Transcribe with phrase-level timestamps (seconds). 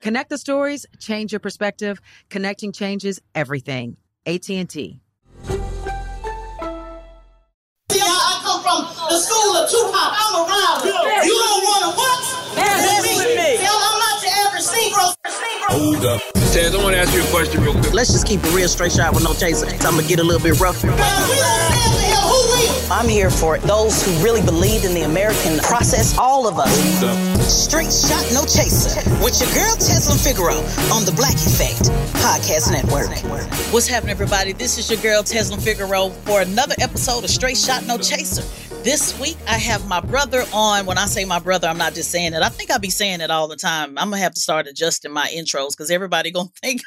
[0.00, 2.00] Connect the stories, change your perspective.
[2.30, 3.96] Connecting changes everything.
[4.26, 4.66] AT&T.
[4.66, 4.98] See,
[8.00, 9.94] I, I come from the school of Tupac.
[9.94, 10.84] I'm around.
[10.84, 12.20] You don't want to what?
[12.56, 13.58] Dance with me.
[13.58, 15.14] Tell I'm not your average Negro.
[15.26, 15.68] Negro.
[15.68, 16.39] Hold up.
[16.50, 17.92] Taz, I want to ask you a question real quick.
[17.92, 19.68] Let's just keep it real straight shot with no chaser.
[19.70, 20.82] So I'm gonna get a little bit rough.
[20.82, 22.18] Man, we don't stand for him.
[22.26, 22.90] Who we?
[22.90, 26.18] I'm here for those who really believe in the American process.
[26.18, 26.74] All of us.
[27.46, 28.98] Straight shot, no chaser.
[29.22, 30.56] With your girl Tezlyn Figaro
[30.92, 31.86] on the Black Effect
[32.18, 33.14] Podcast Network.
[33.72, 34.52] What's happening, everybody?
[34.52, 38.42] This is your girl Tezlyn Figaro for another episode of Straight Shot, No Chaser.
[38.82, 40.86] This week I have my brother on.
[40.86, 42.42] When I say my brother, I'm not just saying it.
[42.42, 43.98] I think I'll be saying it all the time.
[43.98, 46.80] I'm gonna have to start adjusting my intros because everybody gonna think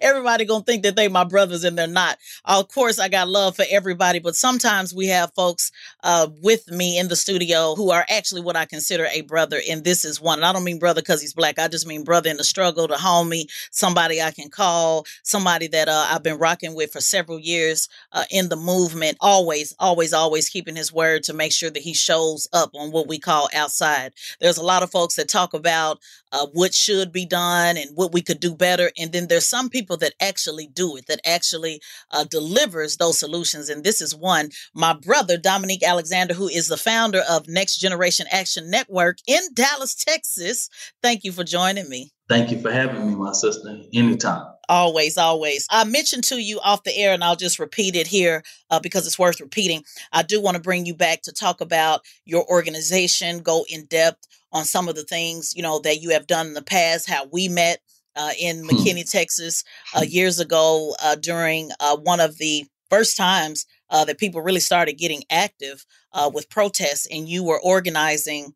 [0.00, 2.18] everybody gonna think that they my brothers and they're not.
[2.44, 5.70] Of course, I got love for everybody, but sometimes we have folks
[6.02, 9.84] uh, with me in the studio who are actually what I consider a brother, and
[9.84, 10.38] this is one.
[10.38, 11.58] And I don't mean brother because he's black.
[11.58, 15.88] I just mean brother in the struggle, the homie, somebody I can call, somebody that
[15.88, 19.16] uh, I've been rocking with for several years uh, in the movement.
[19.20, 23.08] Always, always, always keeping his word to make sure that he shows up on what
[23.08, 24.12] we call outside.
[24.40, 26.00] There's a lot of folks that talk about
[26.36, 29.68] uh, what should be done and what we could do better, and then there's some
[29.70, 31.80] people that actually do it, that actually
[32.10, 33.68] uh, delivers those solutions.
[33.68, 38.26] And this is one, my brother Dominique Alexander, who is the founder of Next Generation
[38.30, 40.68] Action Network in Dallas, Texas.
[41.02, 42.12] Thank you for joining me.
[42.28, 43.80] Thank you for having me, my sister.
[43.94, 44.55] Anytime.
[44.68, 45.66] Always, always.
[45.70, 49.06] I mentioned to you off the air, and I'll just repeat it here uh, because
[49.06, 49.84] it's worth repeating.
[50.12, 54.26] I do want to bring you back to talk about your organization, go in depth
[54.52, 57.26] on some of the things you know that you have done in the past, how
[57.32, 57.80] we met
[58.16, 58.70] uh, in Hmm.
[58.70, 59.62] McKinney, Texas,
[59.96, 64.60] uh, years ago uh, during uh, one of the first times uh, that people really
[64.60, 68.52] started getting active uh, with protests, and you were organizing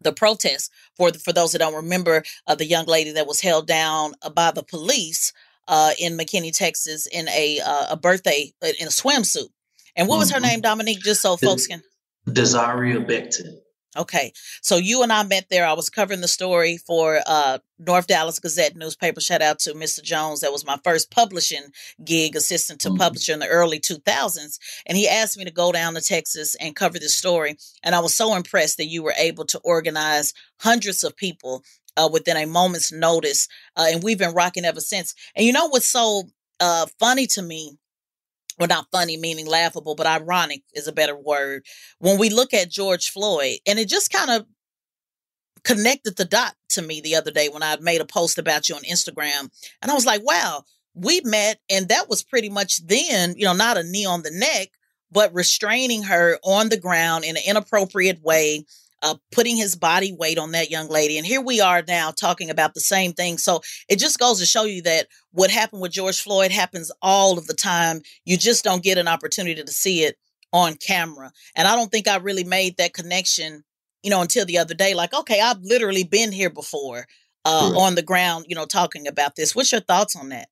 [0.00, 3.40] the protest for the, for those that don't remember uh, the young lady that was
[3.40, 5.32] held down uh, by the police
[5.68, 9.48] uh, in McKinney, Texas, in a uh, a birthday uh, in a swimsuit.
[9.96, 10.42] And what was her Mhm.
[10.42, 11.00] name, Dominique?
[11.00, 11.82] Just so folks can.
[12.28, 13.58] Dajerria Becton.
[13.96, 15.66] Okay, so you and I met there.
[15.66, 19.20] I was covering the story for uh, North Dallas Gazette newspaper.
[19.20, 20.00] Shout out to Mr.
[20.00, 20.40] Jones.
[20.40, 21.64] That was my first publishing
[22.04, 22.98] gig, assistant to Mhm.
[22.98, 24.60] publisher in the early 2000s.
[24.86, 27.56] And he asked me to go down to Texas and cover this story.
[27.82, 31.64] And I was so impressed that you were able to organize hundreds of people
[31.96, 33.48] uh, within a moment's notice.
[33.76, 35.14] Uh, and we've been rocking ever since.
[35.34, 36.30] And you know what's so
[36.60, 37.76] uh, funny to me?
[38.60, 41.64] Well, not funny, meaning laughable, but ironic is a better word.
[41.98, 44.46] When we look at George Floyd, and it just kind of
[45.64, 48.74] connected the dot to me the other day when I made a post about you
[48.74, 49.48] on Instagram.
[49.80, 53.54] And I was like, wow, we met, and that was pretty much then, you know,
[53.54, 54.68] not a knee on the neck,
[55.10, 58.66] but restraining her on the ground in an inappropriate way,
[59.02, 61.16] uh, putting his body weight on that young lady.
[61.16, 63.38] And here we are now talking about the same thing.
[63.38, 67.38] So it just goes to show you that what happened with George Floyd happens all
[67.38, 68.02] of the time.
[68.24, 70.16] You just don't get an opportunity to see it
[70.52, 71.32] on camera.
[71.56, 73.64] And I don't think I really made that connection,
[74.02, 74.94] you know, until the other day.
[74.94, 77.06] Like, okay, I've literally been here before
[77.44, 77.80] uh, Correct.
[77.80, 79.54] on the ground, you know, talking about this.
[79.54, 80.48] What's your thoughts on that?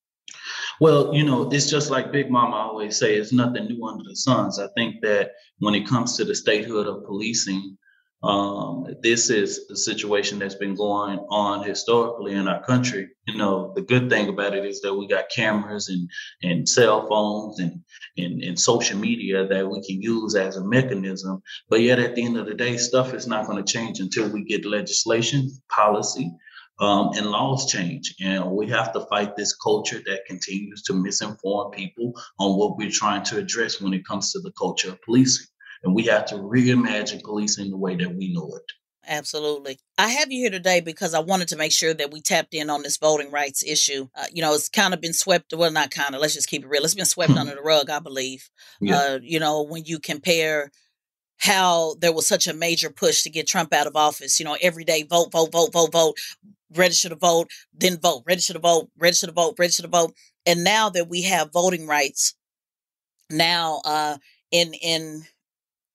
[0.81, 4.15] Well, you know, it's just like Big Mama always say, it's nothing new under the
[4.15, 4.59] suns.
[4.59, 7.77] I think that when it comes to the statehood of policing,
[8.23, 13.09] Um, this is a situation that's been going on historically in our country.
[13.26, 16.11] You know, the good thing about it is that we got cameras and,
[16.43, 17.81] and cell phones and,
[18.17, 21.43] and, and social media that we can use as a mechanism.
[21.69, 24.29] But yet at the end of the day, stuff is not going to change until
[24.29, 26.32] we get legislation, policy,
[26.81, 28.17] um, and laws change.
[28.21, 32.91] And we have to fight this culture that continues to misinform people on what we're
[32.91, 35.47] trying to address when it comes to the culture of policing.
[35.83, 38.73] And we have to reimagine policing the way that we know it.
[39.07, 39.79] Absolutely.
[39.97, 42.69] I have you here today because I wanted to make sure that we tapped in
[42.69, 44.09] on this voting rights issue.
[44.15, 46.63] Uh, you know, it's kind of been swept, well, not kind of, let's just keep
[46.63, 46.85] it real.
[46.85, 48.51] It's been swept under the rug, I believe.
[48.81, 48.97] Yeah.
[48.97, 50.71] Uh, you know, when you compare
[51.39, 54.59] how there was such a major push to get Trump out of office, you know,
[54.61, 56.19] every day vote, vote, vote, vote, vote,
[56.75, 60.13] register to vote, then vote, register to vote, register to vote, register to vote.
[60.45, 62.35] And now that we have voting rights,
[63.31, 64.19] now uh,
[64.51, 65.23] in in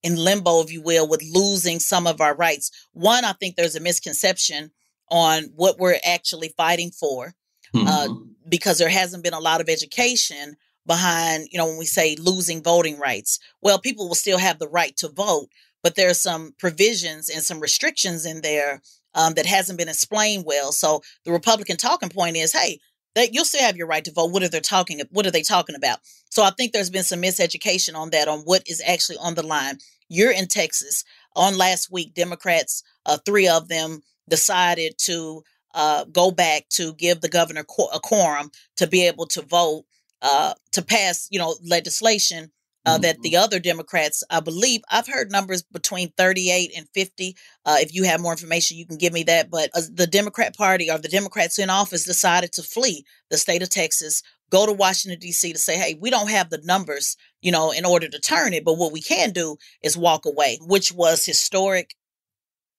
[0.03, 2.69] in limbo, if you will, with losing some of our rights.
[2.91, 4.71] One, I think there's a misconception
[5.09, 7.33] on what we're actually fighting for,
[7.73, 7.88] uh, mm-hmm.
[7.88, 8.15] uh,
[8.50, 10.55] because there hasn't been a lot of education
[10.85, 13.39] behind, you know, when we say losing voting rights.
[13.61, 15.47] Well, people will still have the right to vote,
[15.81, 18.81] but there's some provisions and some restrictions in there
[19.15, 20.71] um, that hasn't been explained well.
[20.71, 22.79] So the Republican talking point is, hey,
[23.15, 24.31] that you'll still have your right to vote.
[24.31, 25.00] What are they talking?
[25.11, 26.00] What are they talking about?
[26.29, 29.45] So I think there's been some miseducation on that, on what is actually on the
[29.45, 29.77] line.
[30.13, 31.04] You're in Texas.
[31.36, 35.44] On last week, Democrats, uh, three of them decided to
[35.74, 39.86] uh, go back to give the governor a quorum to be able to vote
[40.21, 42.51] uh, to pass, you know, legislation
[42.86, 47.36] uh, that the other Democrats, I believe, I've heard numbers between 38 and 50.
[47.65, 49.50] Uh, if you have more information, you can give me that.
[49.50, 53.63] But uh, the Democrat Party or the Democrats in office decided to flee the state
[53.63, 54.21] of Texas,
[54.53, 55.51] go to Washington, D.C.
[55.51, 58.63] to say, hey, we don't have the numbers, you know, in order to turn it.
[58.63, 61.95] But what we can do is walk away, which was historic.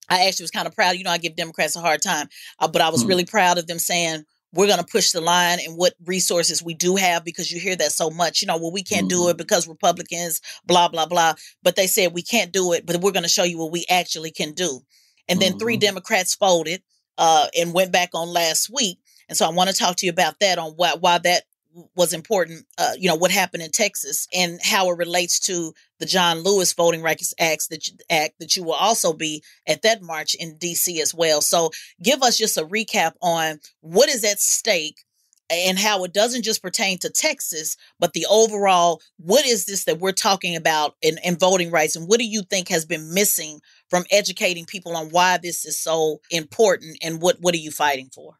[0.08, 0.96] I actually was kind of proud.
[0.96, 2.28] You know, I give Democrats a hard time,
[2.60, 3.08] uh, but I was mm-hmm.
[3.08, 4.22] really proud of them saying,
[4.52, 7.74] we're going to push the line and what resources we do have because you hear
[7.74, 9.24] that so much you know well we can't mm-hmm.
[9.24, 11.34] do it because republicans blah blah blah
[11.64, 13.84] but they said we can't do it but we're going to show you what we
[13.90, 14.80] actually can do
[15.28, 15.58] and then mm-hmm.
[15.58, 16.80] three democrats folded
[17.18, 18.98] uh, and went back on last week
[19.28, 21.42] and so i want to talk to you about that on why, why that
[21.96, 26.06] was important, uh, you know, what happened in Texas and how it relates to the
[26.06, 30.02] John Lewis Voting Rights Act that you, Act that you will also be at that
[30.02, 31.00] march in D.C.
[31.00, 31.40] as well.
[31.40, 31.70] So,
[32.02, 35.04] give us just a recap on what is at stake
[35.50, 39.98] and how it doesn't just pertain to Texas, but the overall what is this that
[39.98, 43.60] we're talking about in, in voting rights, and what do you think has been missing
[43.90, 48.08] from educating people on why this is so important, and what what are you fighting
[48.14, 48.38] for?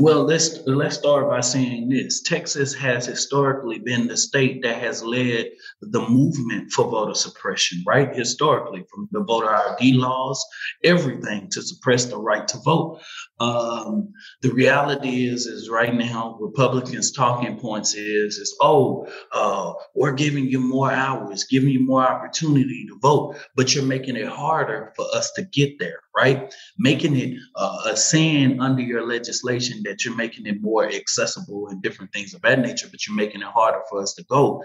[0.00, 2.22] Well, let's let's start by saying this.
[2.22, 5.46] Texas has historically been the state that has led
[5.80, 8.14] the movement for voter suppression, right?
[8.14, 10.46] Historically, from the voter ID laws,
[10.84, 13.00] everything to suppress the right to vote.
[13.40, 20.12] Um, the reality is, is right now, Republicans' talking points is, is oh, uh, we're
[20.12, 24.92] giving you more hours, giving you more opportunity to vote, but you're making it harder
[24.94, 26.52] for us to get there, right?
[26.78, 31.80] Making it uh, a sin under your legislation that you're making it more accessible and
[31.80, 34.62] different things of that nature, but you're making it harder for us to go.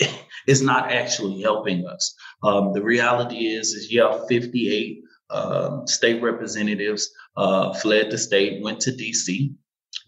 [0.46, 2.14] It's not actually helping us.
[2.44, 8.78] Um, the reality is, is yeah, 58 um, state representatives uh, fled the state, went
[8.82, 9.52] to DC.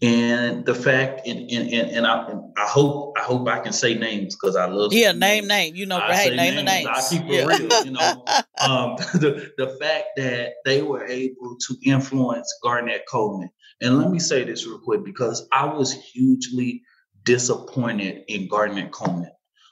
[0.01, 3.95] And the fact, and and, and, and I, I hope I hope I can say
[3.95, 7.23] names because I love yeah name name you know right name the names I keep
[7.23, 7.45] it yeah.
[7.45, 8.25] real you know.
[8.61, 13.49] Um, the the fact that they were able to influence Garnet Coleman.
[13.81, 16.83] And let me say this real quick because I was hugely
[17.23, 19.31] disappointed in Garnet Coleman.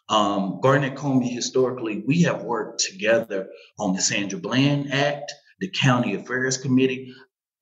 [0.10, 6.16] Um, Garnet Coleman, historically, we have worked together on the Sandra Bland Act, the County
[6.16, 7.14] Affairs Committee.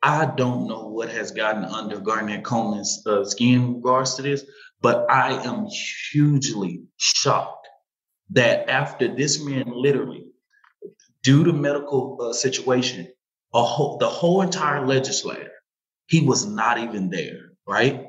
[0.01, 4.45] I don't know what has gotten under Garnet Coleman's uh, skin in regards to this,
[4.81, 5.67] but I am
[6.11, 7.67] hugely shocked
[8.31, 10.25] that after this man literally,
[11.23, 13.07] due to medical uh, situation,
[13.51, 15.51] whole, the whole entire legislature,
[16.07, 18.07] he was not even there, right?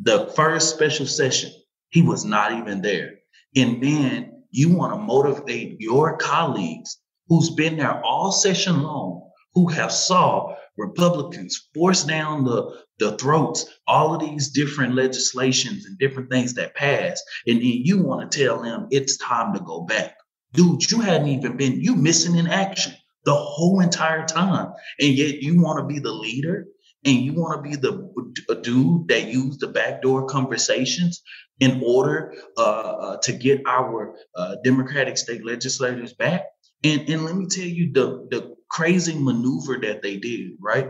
[0.00, 1.52] The first special session,
[1.90, 3.14] he was not even there.
[3.54, 6.98] And then you want to motivate your colleagues
[7.28, 13.66] who's been there all session long, who have saw Republicans force down the, the throats,
[13.86, 17.22] all of these different legislations and different things that pass.
[17.46, 20.16] And then you want to tell them it's time to go back.
[20.52, 24.72] Dude, you hadn't even been, you missing in action the whole entire time.
[25.00, 26.66] And yet you want to be the leader
[27.04, 31.22] and you want to be the dude that used the backdoor conversations
[31.60, 36.44] in order uh, uh, to get our uh, Democratic state legislators back.
[36.84, 40.88] And, and let me tell you, the, the crazy maneuver that they did, right?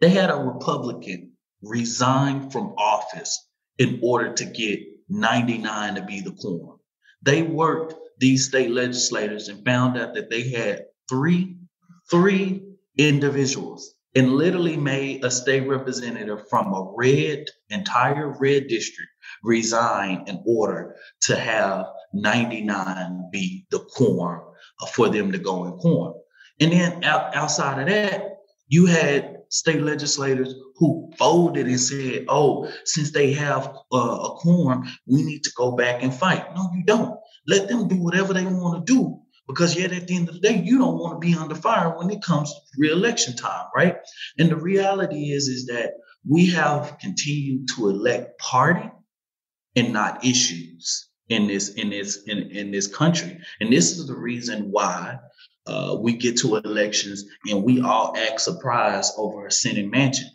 [0.00, 1.32] They had a Republican
[1.62, 3.48] resign from office
[3.78, 6.78] in order to get 99 to be the quorum.
[7.22, 11.56] They worked these state legislators and found out that they had three,
[12.10, 12.62] three
[12.98, 19.10] individuals and literally made a state representative from a red, entire red district
[19.42, 24.42] resign in order to have 99 be the quorum
[24.92, 26.14] for them to go in quorum.
[26.60, 28.38] And then out, outside of that,
[28.68, 34.86] you had state legislators who voted and said, oh, since they have uh, a quorum,
[35.06, 36.54] we need to go back and fight.
[36.54, 37.18] No, you don't.
[37.46, 40.40] Let them do whatever they want to do because yet at the end of the
[40.40, 43.96] day, you don't want to be under fire when it comes to re-election time, right?
[44.38, 45.94] And the reality is, is that
[46.28, 48.90] we have continued to elect party
[49.74, 53.38] and not issues in this in this in, in this country.
[53.60, 55.18] And this is the reason why
[55.68, 60.28] uh, we get to elections and we all act surprised over a Senate Manchin.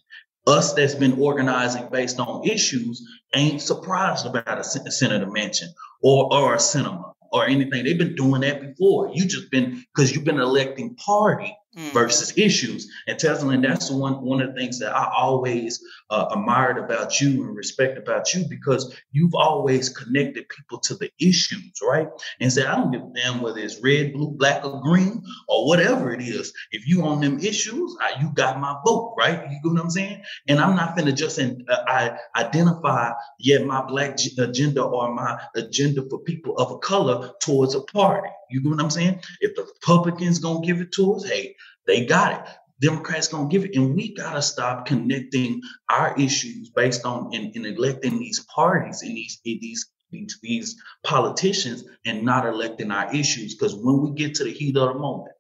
[0.46, 3.02] Us that's been organizing based on issues
[3.34, 5.70] ain't surprised about a, senator Manchin
[6.02, 7.84] or or a Sinema or anything.
[7.84, 9.12] They've been doing that before.
[9.14, 11.92] You just been because you've been electing party mm.
[11.92, 12.92] versus issues.
[13.08, 17.44] And Tezlyn, that's one one of the things that I always uh, admired about you
[17.44, 22.08] and respect about you because you've always connected people to the issues, right?
[22.40, 25.68] And said, I don't give a damn whether it's red, blue, black, or green or
[25.68, 26.54] whatever it is.
[26.72, 29.50] If you on them issues, I, you got my vote, right?
[29.50, 30.24] You know what I'm saying?
[30.48, 35.40] And I'm not gonna just in, uh, I identify yet my black agenda or my
[35.56, 38.30] agenda for people of a color towards a party.
[38.54, 39.20] You know what I'm saying?
[39.42, 41.56] If the Republicans gonna give it to us, hey,
[41.88, 42.54] they got it.
[42.82, 47.66] Democrats gonna give it, and we gotta stop connecting our issues based on and, in
[47.66, 53.56] electing these parties and these these these, these politicians and not electing our issues.
[53.56, 55.34] Because when we get to the heat of the moment,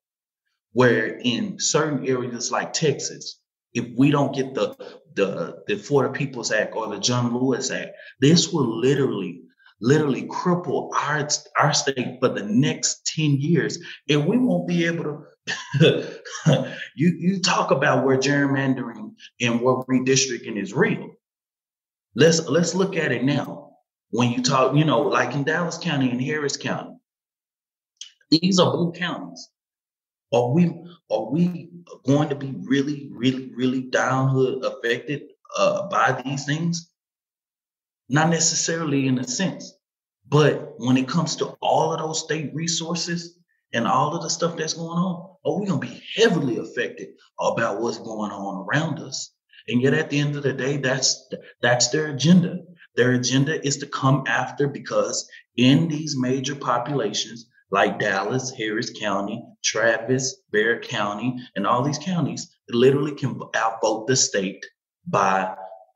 [0.71, 3.39] where in certain areas like Texas,
[3.73, 4.75] if we don't get the
[5.15, 9.43] the the For the People's Act or the John Lewis Act, this will literally
[9.81, 11.27] literally cripple our
[11.59, 15.23] our state for the next 10 years and we won't be able to
[16.95, 21.09] you you talk about where gerrymandering and where redistricting is real.
[22.15, 23.71] Let's let's look at it now.
[24.11, 26.95] When you talk, you know, like in Dallas County and Harris County,
[28.29, 29.49] these are blue counties.
[30.31, 30.73] Are we
[31.11, 31.71] are we
[32.05, 35.23] going to be really, really, really downhood affected
[35.57, 36.92] uh, by these things?
[38.09, 39.73] Not necessarily in a sense,
[40.27, 43.37] but when it comes to all of those state resources,
[43.73, 47.81] and all of the stuff that's going on, oh, we're gonna be heavily affected about
[47.81, 49.31] what's going on around us.
[49.67, 51.27] And yet at the end of the day, that's
[51.61, 52.59] that's their agenda.
[52.95, 59.43] Their agenda is to come after because in these major populations like Dallas, Harris County,
[59.63, 64.63] Travis, Bexar County, and all these counties, literally can outvote the state
[65.07, 65.55] by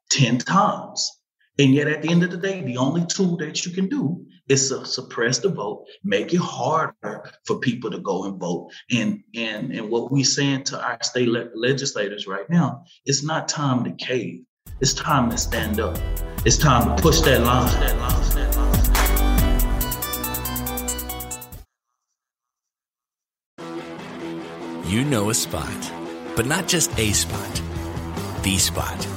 [0.10, 1.12] 10 times.
[1.60, 4.26] And yet at the end of the day, the only tool that you can do
[4.48, 8.72] is to suppress the vote, make it harder for people to go and vote.
[8.92, 13.48] And and and what we're saying to our state le- legislators right now, it's not
[13.48, 14.44] time to cave.
[14.80, 15.98] It's time to stand up.
[16.46, 17.68] It's time to push that line.
[24.88, 25.92] You know a spot,
[26.36, 27.62] but not just a spot,
[28.44, 29.17] the spot.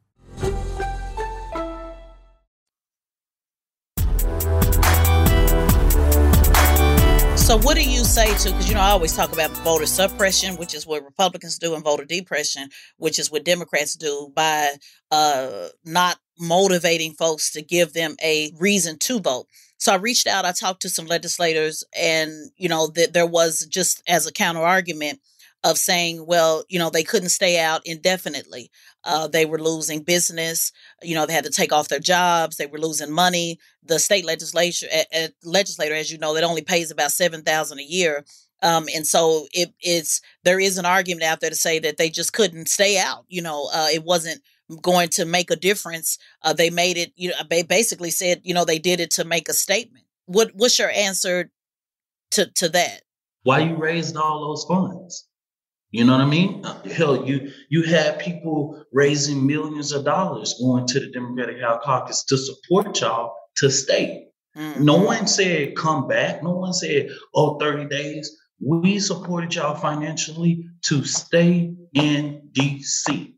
[7.51, 8.49] So, what do you say to?
[8.49, 11.83] Because you know, I always talk about voter suppression, which is what Republicans do, and
[11.83, 14.75] voter depression, which is what Democrats do by
[15.11, 19.47] uh, not motivating folks to give them a reason to vote.
[19.79, 20.45] So I reached out.
[20.45, 24.61] I talked to some legislators, and you know that there was just as a counter
[24.61, 25.19] argument
[25.63, 28.71] of saying, well, you know, they couldn't stay out indefinitely.
[29.03, 30.71] Uh, they were losing business.
[31.03, 32.57] You know, they had to take off their jobs.
[32.57, 33.59] They were losing money.
[33.83, 37.83] The state legislature, uh, legislator, as you know, that only pays about seven thousand a
[37.83, 38.25] year.
[38.63, 42.09] Um, and so it, it's there is an argument out there to say that they
[42.09, 43.25] just couldn't stay out.
[43.27, 44.41] You know, uh, it wasn't
[44.81, 46.17] going to make a difference.
[46.43, 47.11] Uh, they made it.
[47.15, 50.05] You know, they basically said, you know, they did it to make a statement.
[50.25, 51.51] What What's your answer
[52.31, 53.01] to to that?
[53.43, 55.27] Why you raised all those funds?
[55.91, 56.63] You know what I mean?
[56.95, 62.23] Hell, you you had people raising millions of dollars going to the Democratic House Caucus
[62.25, 64.27] to support y'all to stay.
[64.57, 64.85] Mm-hmm.
[64.85, 66.43] No one said come back.
[66.43, 68.37] No one said, oh, 30 days.
[68.63, 73.33] We supported y'all financially to stay in DC.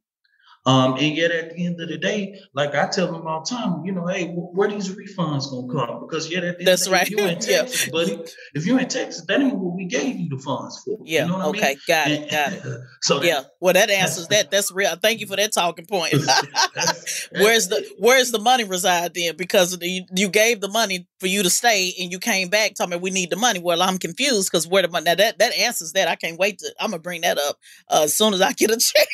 [0.65, 3.49] Um, and yet at the end of the day, like I tell them all the
[3.53, 5.99] time, you know, hey, where these refunds gonna come?
[6.01, 7.05] Because yet at the That's end right.
[7.05, 8.19] day, if you in Texas, buddy,
[8.53, 10.99] if you're in Texas, that ain't what we gave you the funds for.
[11.03, 11.25] Yeah.
[11.25, 11.65] You know okay.
[11.65, 11.77] I mean?
[11.85, 12.31] Got it.
[12.31, 12.81] Got it.
[13.01, 13.41] so yeah.
[13.59, 14.51] Well, that answers that.
[14.51, 14.95] That's real.
[14.95, 16.13] Thank you for that talking point.
[17.31, 19.35] where's the Where's the money reside then?
[19.35, 22.99] Because you, you gave the money for you to stay, and you came back talking
[23.01, 23.59] we need the money.
[23.59, 25.05] Well, I'm confused because where the money?
[25.05, 26.07] Now that that answers that.
[26.07, 26.73] I can't wait to.
[26.79, 27.57] I'm gonna bring that up
[27.89, 29.07] uh, as soon as I get a chance.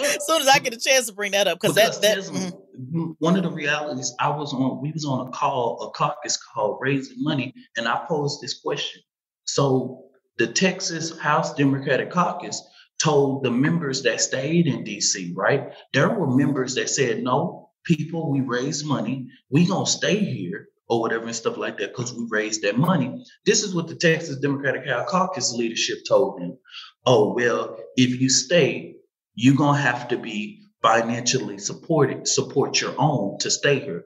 [0.00, 3.14] as soon as I get a chance to bring that up because that that mm.
[3.18, 6.78] one of the realities I was on we was on a call a caucus call
[6.80, 9.02] raising money and I posed this question.
[9.44, 10.04] So
[10.38, 12.62] the Texas House Democratic Caucus
[13.02, 15.72] told the members that stayed in DC, right?
[15.92, 21.00] There were members that said, no, people, we raise money, we gonna stay here or
[21.00, 23.24] whatever and stuff like that because we raised that money.
[23.44, 26.58] This is what the Texas Democratic House Caucus leadership told them.
[27.04, 28.96] Oh, well, if you stay,
[29.34, 34.04] you're gonna have to be financially supported, support your own to stay here.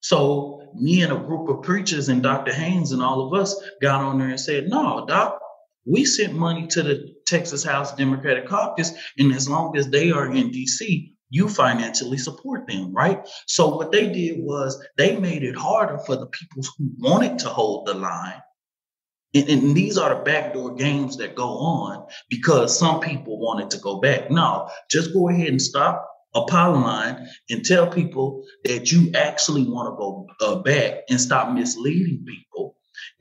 [0.00, 2.52] So me and a group of preachers and Dr.
[2.52, 5.38] Haynes and all of us got on there and said, no, doc,
[5.84, 10.26] we sent money to the Texas House Democratic Caucus, and as long as they are
[10.26, 13.26] in DC, you financially support them, right?
[13.46, 17.48] So what they did was they made it harder for the people who wanted to
[17.48, 18.42] hold the line
[19.36, 23.78] and, and, these are the backdoor games that go on because some people wanted to
[23.78, 24.30] go back.
[24.30, 29.96] No, just go ahead and stop Apolline and tell people that you actually want to
[29.96, 32.55] go uh, back and stop misleading people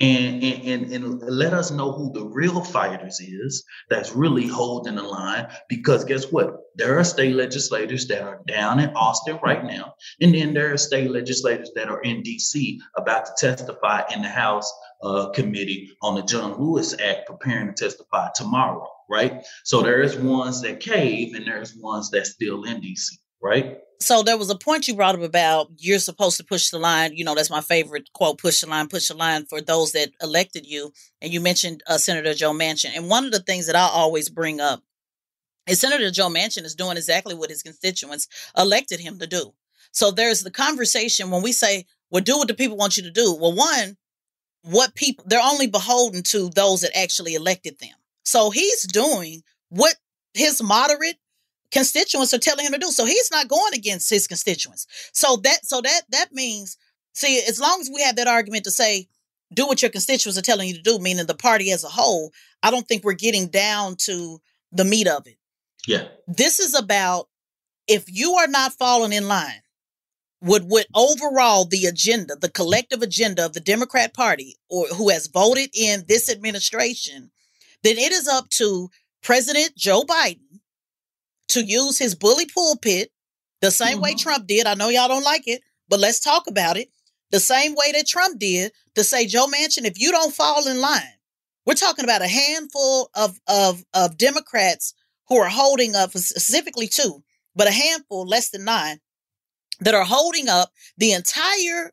[0.02, 5.04] and, and, and, let us know who the real fighters is that's really holding the
[5.04, 5.48] line.
[5.70, 6.54] Because guess what?
[6.76, 9.94] There are state legislators that are down in Austin right now.
[10.20, 14.28] And then there are state legislators that are in DC about to testify in the
[14.28, 14.70] House
[15.02, 19.46] uh, committee on the John Lewis Act, preparing to testify tomorrow, right?
[19.64, 23.78] So there's ones that cave and there's ones that's still in DC, right?
[24.00, 27.16] So there was a point you brought up about you're supposed to push the line.
[27.16, 30.12] You know, that's my favorite quote: "Push the line, push the line" for those that
[30.22, 30.92] elected you.
[31.22, 34.30] And you mentioned uh, Senator Joe Manchin, and one of the things that I always
[34.30, 34.84] bring up
[35.68, 38.28] is Senator Joe Manchin is doing exactly what his constituents
[38.58, 39.54] elected him to do.
[39.92, 43.12] So there's the conversation when we say, "Well, do what the people want you to
[43.12, 43.98] do." Well, one,
[44.64, 47.96] what people they're only beholden to those that actually elected them.
[48.24, 49.96] So he's doing what
[50.34, 51.18] his moderate
[51.72, 52.92] constituents are telling him to do.
[52.92, 54.88] So he's not going against his constituents.
[55.14, 56.78] So that so that that means
[57.14, 59.08] see as long as we have that argument to say
[59.54, 62.32] do what your constituents are telling you to do, meaning the party as a whole,
[62.64, 65.38] I don't think we're getting down to the meat of it.
[65.88, 66.08] Yeah.
[66.28, 67.30] This is about
[67.88, 69.62] if you are not falling in line
[70.42, 75.28] with what overall the agenda, the collective agenda of the Democrat Party or who has
[75.28, 77.32] voted in this administration,
[77.84, 78.90] then it is up to
[79.22, 80.45] President Joe Biden
[81.50, 83.12] to use his bully pulpit
[83.62, 84.02] the same mm-hmm.
[84.02, 84.68] way Trump did.
[84.68, 86.90] I know y'all don't like it, but let's talk about it.
[87.32, 90.80] The same way that Trump did to say, Joe Manchin, if you don't fall in
[90.80, 91.02] line,
[91.66, 94.94] we're talking about a handful of of of Democrats
[95.28, 97.24] who are holding up specifically two,
[97.56, 99.00] but a handful, less than nine,
[99.80, 101.92] that are holding up the entire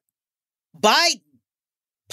[0.78, 1.20] Biden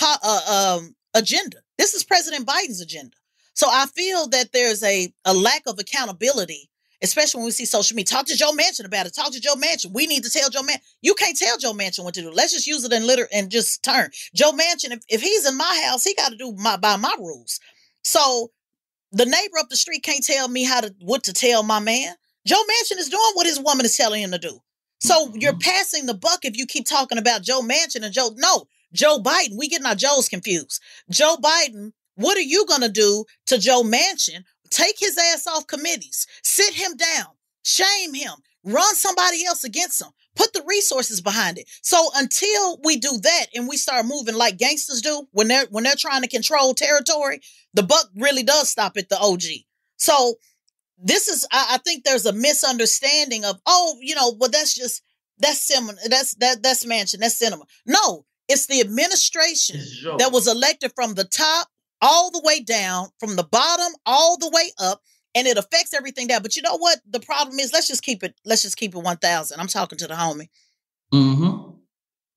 [0.02, 1.58] uh, um, agenda.
[1.78, 3.16] This is President Biden's agenda.
[3.54, 6.69] So I feel that there's a, a lack of accountability,
[7.02, 8.16] especially when we see social media.
[8.16, 9.16] Talk to Joe Manchin about it.
[9.16, 9.94] Talk to Joe Manchin.
[9.94, 10.82] We need to tell Joe Manchin.
[11.02, 12.32] You can't tell Joe Manchin what to do.
[12.32, 14.10] Let's just use it in litter and just turn.
[14.34, 17.16] Joe Manchin, if, if he's in my house, he got to do my by my
[17.20, 17.60] rules.
[18.04, 18.52] So
[19.12, 22.16] the neighbor up the street can't tell me how to what to tell my man.
[22.46, 24.60] Joe Manchin is doing what his woman is telling him to do.
[25.00, 25.38] So mm-hmm.
[25.40, 28.32] you're passing the buck if you keep talking about Joe Manchin and Joe.
[28.36, 29.58] No, Joe Biden.
[29.58, 30.82] We getting our Joes confused.
[31.10, 31.94] Joe Biden.
[32.16, 34.44] What are you gonna do to Joe Manchin?
[34.70, 36.28] Take his ass off committees.
[36.44, 37.28] Sit him down.
[37.64, 38.34] Shame him.
[38.64, 40.10] Run somebody else against him.
[40.36, 41.68] Put the resources behind it.
[41.82, 45.84] So until we do that and we start moving like gangsters do when they're when
[45.84, 47.42] they're trying to control territory,
[47.74, 49.44] the buck really does stop at the OG.
[49.98, 50.36] So
[51.02, 55.02] this is I, I think there's a misunderstanding of oh you know well that's just
[55.38, 59.80] that's Sinema that's that that's Manchin that's Sinema no it's the administration
[60.18, 61.68] that was elected from the top
[62.02, 65.02] all the way down from the bottom all the way up
[65.36, 68.24] and it affects everything down but you know what the problem is let's just keep
[68.24, 70.50] it let's just keep it 1000 i'm talking to the homie
[71.14, 71.72] mm-hmm.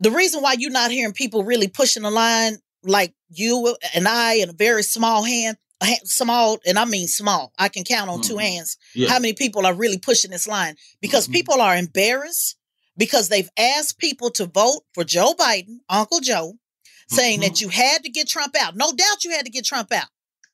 [0.01, 4.35] the reason why you're not hearing people really pushing the line like you and i
[4.35, 5.57] in a very small hand
[6.05, 7.53] small, and I mean small.
[7.59, 8.29] I can count on mm-hmm.
[8.29, 9.09] two hands yeah.
[9.09, 11.35] how many people are really pushing this line because mm-hmm.
[11.35, 12.57] people are embarrassed
[12.97, 16.55] because they've asked people to vote for Joe Biden, Uncle Joe,
[17.13, 17.49] saying mm-hmm.
[17.49, 18.77] that you had to get Trump out.
[18.77, 20.07] No doubt you had to get Trump out.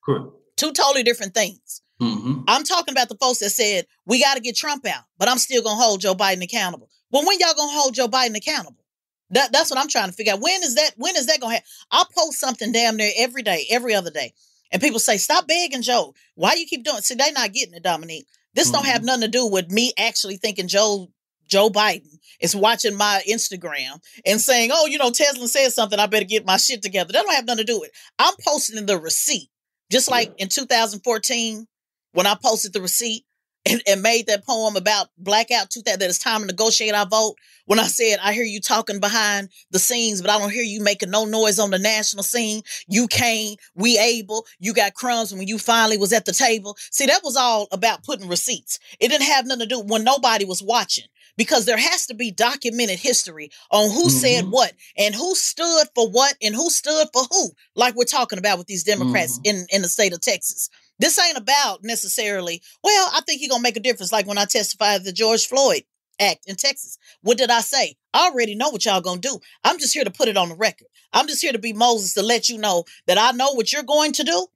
[0.04, 0.26] Correct.
[0.56, 1.82] Two totally different things.
[2.00, 2.42] Mm-hmm.
[2.46, 5.38] I'm talking about the folks that said we got to get Trump out, but I'm
[5.38, 6.88] still gonna hold Joe Biden accountable.
[7.10, 8.84] Well, when y'all gonna hold Joe Biden accountable?
[9.30, 10.40] That, that's what I'm trying to figure out.
[10.40, 10.92] When is that?
[10.96, 11.68] When is that gonna happen?
[11.90, 14.32] I'll post something damn near every day, every other day.
[14.70, 16.14] And people say, stop begging Joe.
[16.34, 17.00] Why you keep doing?
[17.00, 18.26] See, they not getting it, Dominique.
[18.54, 18.76] This mm-hmm.
[18.76, 19.06] don't have mm-hmm.
[19.06, 21.08] nothing to do with me actually thinking Joe
[21.48, 25.98] Joe Biden is watching my Instagram and saying, "Oh, you know, Tezlyn said something.
[25.98, 27.94] I better get my shit together." That don't have nothing to do with it.
[28.18, 29.48] I'm posting the receipt,
[29.90, 31.66] just like in 2014
[32.12, 33.24] when I posted the receipt
[33.66, 37.36] and, and made that poem about blackout 2000 that it's time to negotiate our vote.
[37.66, 40.80] When I said, I hear you talking behind the scenes, but I don't hear you
[40.80, 42.62] making no noise on the national scene.
[42.88, 46.76] You came, we able, you got crumbs when you finally was at the table.
[46.90, 48.78] See, that was all about putting receipts.
[49.00, 51.04] It didn't have nothing to do when nobody was watching
[51.38, 54.08] because there has to be documented history on who mm-hmm.
[54.10, 58.38] said what and who stood for what and who stood for who, like we're talking
[58.38, 59.56] about with these Democrats mm-hmm.
[59.60, 60.68] in, in the state of Texas.
[60.98, 64.12] This ain't about necessarily, well, I think he's going to make a difference.
[64.12, 65.84] Like when I testified the George Floyd
[66.20, 66.98] Act in Texas.
[67.22, 67.96] What did I say?
[68.12, 69.38] I already know what y'all going to do.
[69.62, 70.88] I'm just here to put it on the record.
[71.12, 73.82] I'm just here to be Moses to let you know that I know what you're
[73.82, 74.46] going to do.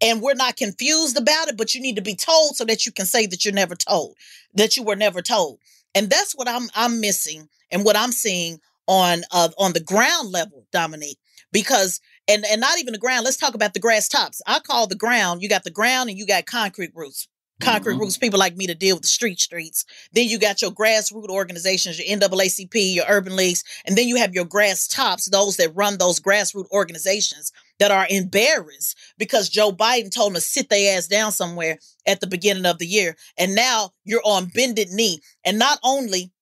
[0.00, 2.92] And we're not confused about it, but you need to be told so that you
[2.92, 4.16] can say that you're never told,
[4.54, 5.58] that you were never told.
[5.94, 10.30] And that's what I'm I'm missing and what I'm seeing on uh, on the ground
[10.30, 11.18] level, Dominique,
[11.52, 13.24] because and and not even the ground.
[13.24, 14.42] Let's talk about the grass tops.
[14.46, 15.42] I call the ground.
[15.42, 17.28] You got the ground and you got concrete roots.
[17.60, 18.02] Concrete mm-hmm.
[18.02, 19.84] roots, people like me to deal with the street streets.
[20.12, 24.34] Then you got your grassroots organizations, your NAACP, your urban leagues, and then you have
[24.34, 30.14] your grass tops, those that run those grassroots organizations that are embarrassed because Joe Biden
[30.14, 33.16] told them to sit their ass down somewhere at the beginning of the year.
[33.38, 35.20] And now you're on bended knee.
[35.44, 36.32] And not only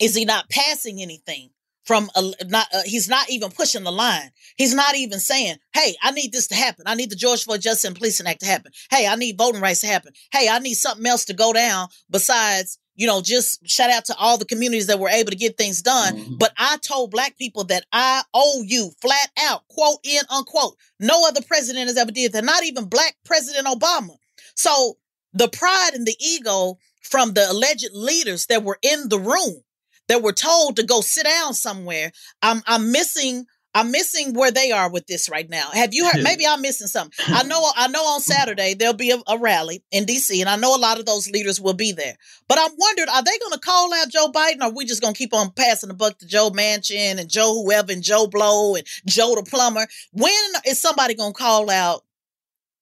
[0.00, 1.50] is he not passing anything,
[1.86, 4.32] from a, not uh, he's not even pushing the line.
[4.56, 6.82] He's not even saying, "Hey, I need this to happen.
[6.86, 8.72] I need the George Floyd Justice and Policing Act to happen.
[8.90, 10.12] Hey, I need voting rights to happen.
[10.32, 14.16] Hey, I need something else to go down besides." You know, just shout out to
[14.16, 16.16] all the communities that were able to get things done.
[16.16, 16.36] Mm-hmm.
[16.38, 20.76] But I told black people that I owe you flat out, quote in unquote.
[20.98, 22.44] No other president has ever did that.
[22.44, 24.16] Not even black President Obama.
[24.54, 24.96] So
[25.32, 29.62] the pride and the ego from the alleged leaders that were in the room
[30.08, 32.12] that were told to go sit down somewhere.
[32.42, 33.46] I'm I'm missing
[33.76, 35.68] I'm missing where they are with this right now.
[35.70, 36.22] Have you heard?
[36.22, 37.12] Maybe I'm missing something.
[37.28, 37.62] I know.
[37.76, 40.40] I know on Saturday there'll be a, a, rally in D.C.
[40.40, 42.16] and I know a lot of those leaders will be there.
[42.48, 45.02] But I'm wondering, are they going to call out Joe Biden, or are we just
[45.02, 48.26] going to keep on passing the buck to Joe Manchin and Joe whoever and Joe
[48.26, 49.86] Blow and Joe the plumber?
[50.12, 50.32] When
[50.66, 52.02] is somebody going to call out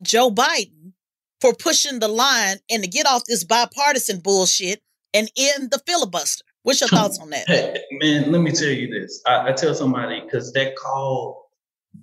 [0.00, 0.92] Joe Biden
[1.40, 4.80] for pushing the line and to get off this bipartisan bullshit
[5.12, 6.44] and end the filibuster?
[6.64, 7.46] What's your thoughts on that?
[7.46, 9.20] Hey, man, let me tell you this.
[9.26, 11.50] I, I tell somebody because that call,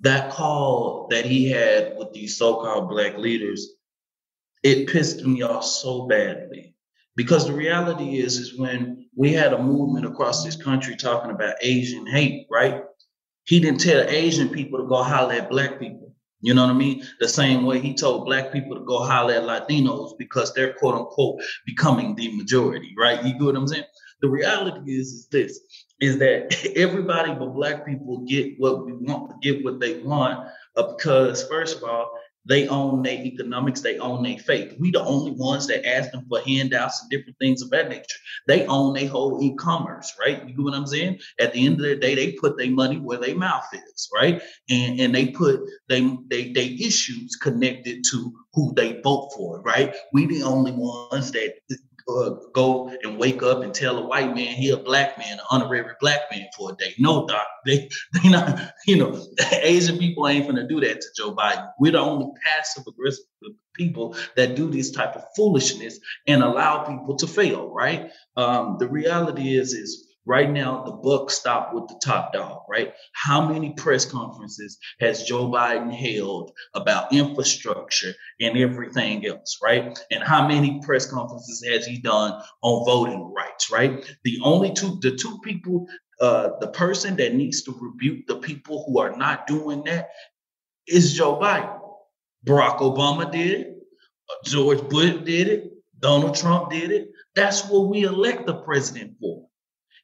[0.02, 3.72] that call that he had with these so-called black leaders,
[4.62, 6.76] it pissed me off so badly.
[7.16, 11.56] Because the reality is, is when we had a movement across this country talking about
[11.60, 12.84] Asian hate, right?
[13.44, 16.14] He didn't tell Asian people to go holler at black people.
[16.40, 17.04] You know what I mean?
[17.18, 20.94] The same way he told black people to go holler at Latinos because they're quote
[20.94, 23.22] unquote becoming the majority, right?
[23.24, 23.84] You get what I'm saying?
[24.22, 25.60] The reality is, is this:
[26.00, 30.94] is that everybody but black people get what we want, get what they want, uh,
[30.94, 32.12] because first of all,
[32.44, 34.74] they own their economics, they own their faith.
[34.78, 38.18] We the only ones that ask them for handouts and different things of that nature.
[38.48, 40.40] They own their whole e-commerce, right?
[40.48, 41.20] You get what I'm saying?
[41.38, 44.42] At the end of the day, they put their money where their mouth is, right?
[44.68, 49.94] And and they put they they they issues connected to who they vote for, right?
[50.12, 51.54] We the only ones that
[52.08, 55.44] uh, go and wake up and tell a white man he a black man, an
[55.50, 56.94] honorary black man for a day.
[56.98, 58.72] No, doc, they they not.
[58.86, 61.70] You know, Asian people ain't gonna do that to Joe Biden.
[61.78, 63.24] We're the only passive aggressive
[63.74, 67.72] people that do this type of foolishness and allow people to fail.
[67.72, 68.10] Right.
[68.36, 72.94] Um, the reality is is Right now, the buck stopped with the top dog, right?
[73.12, 79.98] How many press conferences has Joe Biden held about infrastructure and everything else, right?
[80.12, 84.04] And how many press conferences has he done on voting rights, right?
[84.22, 85.88] The only two, the two people,
[86.20, 90.10] uh, the person that needs to rebuke the people who are not doing that
[90.86, 91.80] is Joe Biden.
[92.46, 93.76] Barack Obama did it.
[94.44, 95.72] George Bush did it.
[95.98, 97.08] Donald Trump did it.
[97.34, 99.46] That's what we elect the president for.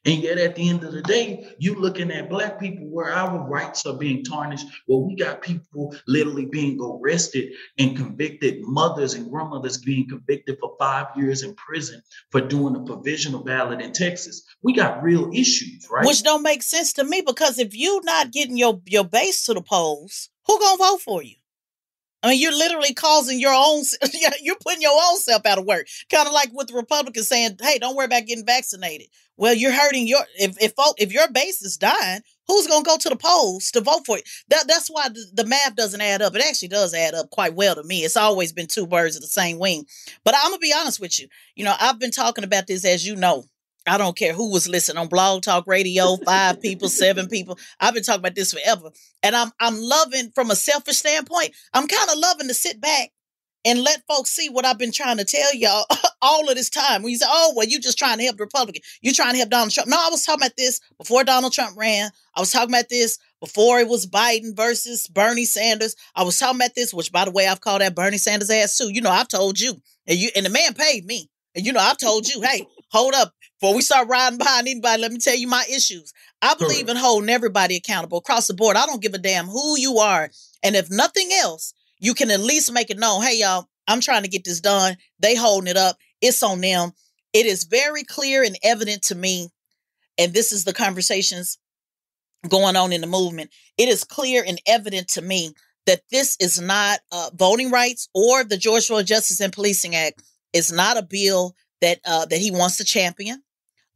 [0.05, 3.45] And yet, at the end of the day, you looking at black people where our
[3.49, 9.29] rights are being tarnished, where we got people literally being arrested and convicted, mothers and
[9.29, 14.43] grandmothers being convicted for five years in prison for doing a provisional ballot in Texas.
[14.63, 16.05] We got real issues, right?
[16.05, 19.53] Which don't make sense to me because if you're not getting your your base to
[19.53, 21.35] the polls, who gonna vote for you?
[22.21, 23.83] I mean, you're literally causing your own,
[24.41, 25.87] you're putting your own self out of work.
[26.11, 29.07] Kind of like with the Republicans saying, hey, don't worry about getting vaccinated.
[29.37, 32.97] Well, you're hurting your, if, if, if your base is dying, who's going to go
[32.97, 34.27] to the polls to vote for it?
[34.49, 36.35] That, that's why the, the math doesn't add up.
[36.35, 37.99] It actually does add up quite well to me.
[37.99, 39.85] It's always been two birds of the same wing.
[40.25, 41.27] But I'm going to be honest with you.
[41.55, 43.45] You know, I've been talking about this, as you know,
[43.89, 47.57] I don't care who was listening on Blog Talk Radio, five people, seven people.
[47.79, 48.91] I've been talking about this forever.
[49.23, 53.09] And I'm I'm loving from a selfish standpoint, I'm kind of loving to sit back
[53.65, 55.85] and let folks see what I've been trying to tell y'all
[56.21, 57.01] all of this time.
[57.01, 58.81] When you say, oh, well, you just trying to help the Republican.
[59.01, 59.89] You're trying to help Donald Trump.
[59.89, 62.11] No, I was talking about this before Donald Trump ran.
[62.35, 65.95] I was talking about this before it was Biden versus Bernie Sanders.
[66.15, 68.77] I was talking about this, which by the way, I've called that Bernie Sanders ass
[68.77, 68.93] too.
[68.93, 69.81] You know, I've told you.
[70.07, 71.29] And you and the man paid me.
[71.55, 73.33] And you know, I've told you, hey, hold up.
[73.59, 76.13] Before we start riding behind anybody, let me tell you my issues.
[76.41, 78.77] I believe in holding everybody accountable across the board.
[78.77, 80.29] I don't give a damn who you are.
[80.63, 84.23] And if nothing else, you can at least make it known, hey, y'all, I'm trying
[84.23, 84.95] to get this done.
[85.19, 85.97] They holding it up.
[86.21, 86.91] It's on them.
[87.33, 89.49] It is very clear and evident to me.
[90.17, 91.57] And this is the conversations
[92.47, 93.51] going on in the movement.
[93.77, 95.53] It is clear and evident to me
[95.85, 100.21] that this is not uh, voting rights or the George Floyd Justice and Policing Act
[100.53, 103.43] is not a bill that uh, that he wants to champion.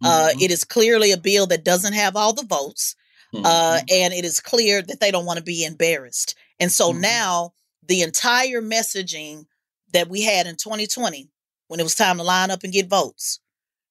[0.03, 0.39] Uh, mm-hmm.
[0.41, 2.95] it is clearly a bill that doesn't have all the votes,
[3.33, 3.45] uh, mm-hmm.
[3.45, 6.35] uh, and it is clear that they don't want to be embarrassed.
[6.59, 7.01] And so mm-hmm.
[7.01, 7.53] now
[7.87, 9.45] the entire messaging
[9.93, 11.29] that we had in 2020,
[11.67, 13.39] when it was time to line up and get votes,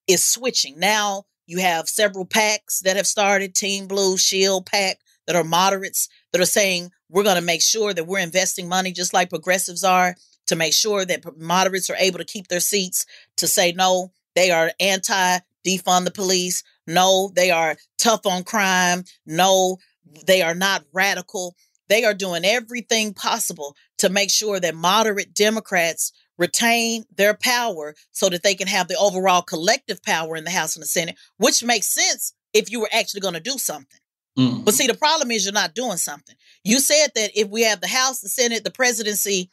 [0.06, 0.78] is switching.
[0.78, 6.08] Now you have several PACs that have started, Team Blue, Shield PAC, that are moderates
[6.32, 9.84] that are saying we're going to make sure that we're investing money just like progressives
[9.84, 14.12] are to make sure that moderates are able to keep their seats, to say no,
[14.34, 16.62] they are anti defund the police.
[16.86, 19.04] No, they are tough on crime.
[19.24, 19.78] No,
[20.26, 21.54] they are not radical.
[21.88, 28.28] They are doing everything possible to make sure that moderate Democrats retain their power so
[28.28, 31.62] that they can have the overall collective power in the House and the Senate, which
[31.62, 34.00] makes sense if you were actually going to do something.
[34.38, 34.64] Mm.
[34.64, 36.34] But see, the problem is you're not doing something.
[36.64, 39.50] You said that if we have the House, the Senate, the presidency,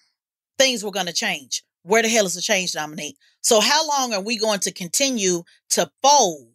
[0.60, 1.64] things were going to change.
[1.84, 3.18] Where the hell is the change, Dominique?
[3.42, 6.54] So how long are we going to continue to fold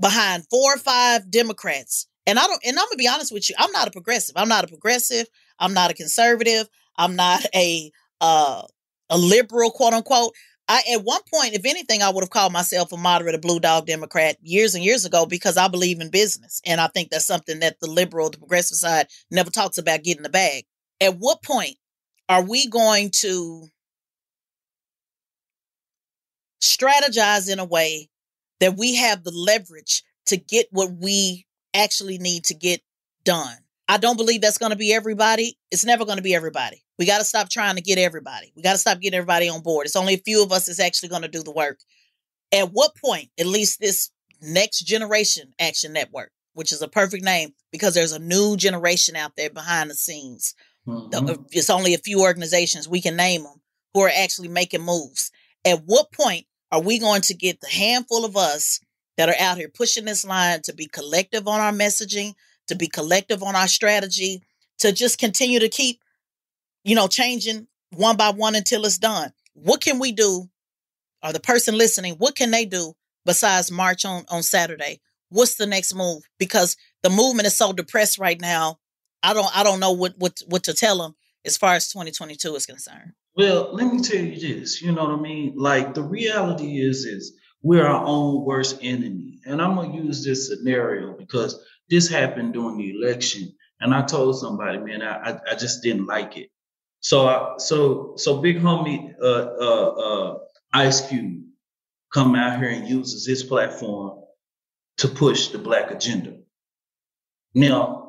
[0.00, 2.08] behind four or five Democrats?
[2.26, 4.36] And I don't, and I'm gonna be honest with you, I'm not a progressive.
[4.36, 5.26] I'm not a progressive.
[5.58, 6.68] I'm not a conservative.
[6.96, 8.62] I'm not a uh
[9.10, 10.32] a liberal, quote unquote.
[10.68, 13.60] I at one point, if anything, I would have called myself a moderate, a blue
[13.60, 16.60] dog Democrat years and years ago because I believe in business.
[16.64, 20.22] And I think that's something that the liberal, the progressive side never talks about getting
[20.22, 20.64] the bag.
[21.00, 21.76] At what point
[22.32, 23.68] are we going to
[26.62, 28.08] strategize in a way
[28.60, 32.80] that we have the leverage to get what we actually need to get
[33.22, 33.54] done?
[33.86, 35.58] I don't believe that's going to be everybody.
[35.70, 36.82] It's never going to be everybody.
[36.98, 38.50] We got to stop trying to get everybody.
[38.56, 39.84] We got to stop getting everybody on board.
[39.86, 41.80] It's only a few of us that's actually going to do the work.
[42.50, 47.52] At what point, at least this next generation action network, which is a perfect name
[47.72, 50.54] because there's a new generation out there behind the scenes
[50.86, 51.28] Mm-hmm.
[51.28, 53.60] Uh, it's only a few organizations we can name them
[53.94, 55.30] who are actually making moves.
[55.64, 58.80] At what point are we going to get the handful of us
[59.16, 62.34] that are out here pushing this line to be collective on our messaging,
[62.66, 64.42] to be collective on our strategy,
[64.78, 66.00] to just continue to keep,
[66.82, 69.32] you know, changing one by one until it's done.
[69.54, 70.48] What can we do?
[71.22, 75.00] Or the person listening, what can they do besides march on on Saturday?
[75.28, 76.22] What's the next move?
[76.38, 78.78] Because the movement is so depressed right now.
[79.22, 82.54] I don't I don't know what what what to tell them as far as 2022
[82.54, 83.12] is concerned.
[83.36, 84.82] Well, let me tell you this.
[84.82, 85.54] You know what I mean?
[85.56, 87.32] Like the reality is, is
[87.62, 89.40] we're our own worst enemy.
[89.46, 91.58] And I'm gonna use this scenario because
[91.88, 96.06] this happened during the election, and I told somebody, man, I I, I just didn't
[96.06, 96.50] like it.
[97.00, 100.38] So I, so so big homie uh, uh, uh,
[100.72, 101.42] Ice Cube
[102.12, 104.20] come out here and uses his platform
[104.98, 106.36] to push the black agenda.
[107.54, 108.01] Now,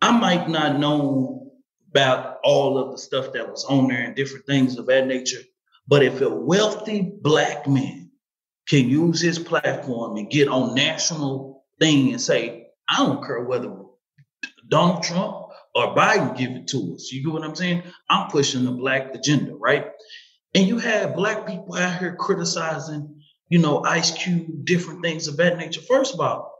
[0.00, 1.52] I might not know
[1.90, 5.40] about all of the stuff that was on there and different things of that nature,
[5.86, 8.10] but if a wealthy black man
[8.68, 13.74] can use his platform and get on national thing and say, I don't care whether
[14.68, 17.10] Donald Trump or Biden give it to us.
[17.10, 17.82] You get what I'm saying?
[18.08, 19.86] I'm pushing the black agenda, right?
[20.54, 25.36] And you have black people out here criticizing, you know, Ice Cube, different things of
[25.38, 25.80] that nature.
[25.80, 26.57] First of all,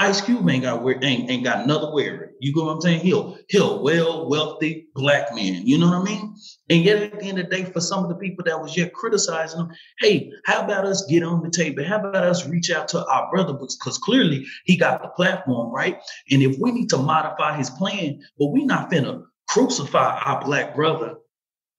[0.00, 2.30] Ice Cube ain't got ain't, ain't got another wearer.
[2.40, 3.00] You go what I'm saying?
[3.00, 5.66] He'll he'll well wealthy black man.
[5.66, 6.36] You know what I mean?
[6.70, 8.76] And yet at the end of the day, for some of the people that was
[8.76, 11.82] yet criticizing him, hey, how about us get on the table?
[11.82, 13.54] How about us reach out to our brother?
[13.54, 15.98] Because clearly he got the platform, right?
[16.30, 20.76] And if we need to modify his plan, but we not finna crucify our black
[20.76, 21.16] brother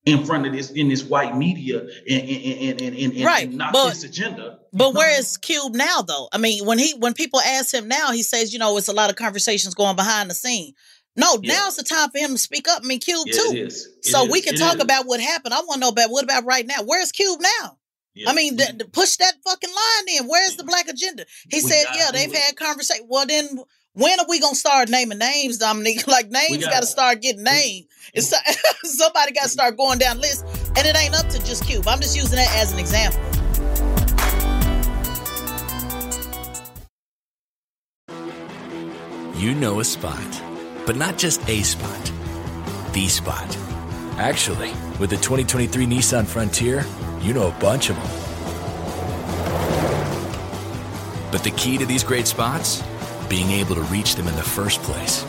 [0.09, 3.47] in front of this in this white media and and and, and, and right.
[3.47, 4.59] and not but, this agenda.
[4.73, 6.29] But where is Cube now though?
[6.31, 8.93] I mean, when he when people ask him now, he says, you know, it's a
[8.93, 10.73] lot of conversations going behind the scene.
[11.15, 11.53] No, yeah.
[11.53, 12.81] now's the time for him to speak up.
[12.83, 13.49] I mean, Cube yeah, too.
[13.51, 13.73] It.
[13.73, 14.31] It so is.
[14.31, 14.81] we can it talk is.
[14.81, 15.53] about what happened.
[15.53, 16.83] I want to know about what about right now?
[16.85, 17.77] Where's Cube now?
[18.15, 18.29] Yeah.
[18.29, 18.77] I mean, th- mm-hmm.
[18.79, 20.27] th- push that fucking line in.
[20.27, 20.69] Where's the mm-hmm.
[20.69, 21.25] black agenda?
[21.49, 23.05] He We said, yeah, they've had conversation.
[23.07, 23.59] Well, then
[23.99, 26.07] when are we gonna start naming names, Dominique?
[26.07, 27.85] Like names gotta- start getting named.
[28.13, 28.33] It's
[28.83, 30.43] somebody got to start going down list,
[30.75, 31.87] and it ain't up to just Cube.
[31.87, 33.21] I'm just using that as an example.
[39.35, 40.41] You know a spot,
[40.85, 42.11] but not just a spot,
[42.93, 43.57] the spot.
[44.17, 46.83] Actually, with the 2023 Nissan Frontier,
[47.21, 48.09] you know a bunch of them.
[51.31, 52.81] But the key to these great spots?
[53.29, 55.23] Being able to reach them in the first place.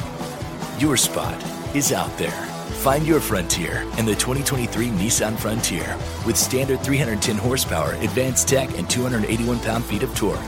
[0.80, 1.40] Your spot
[1.76, 2.30] is out there.
[2.80, 8.88] Find your frontier in the 2023 Nissan Frontier with standard 310 horsepower, advanced tech, and
[8.88, 10.40] 281 pound feet of torque.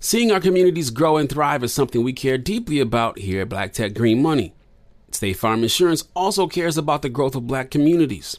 [0.00, 3.72] Seeing our communities grow and thrive is something we care deeply about here at Black
[3.72, 4.54] Tech Green Money.
[5.12, 8.38] State Farm Insurance also cares about the growth of black communities.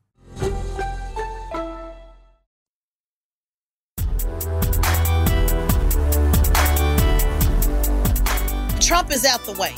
[8.91, 9.73] Trump is out the way.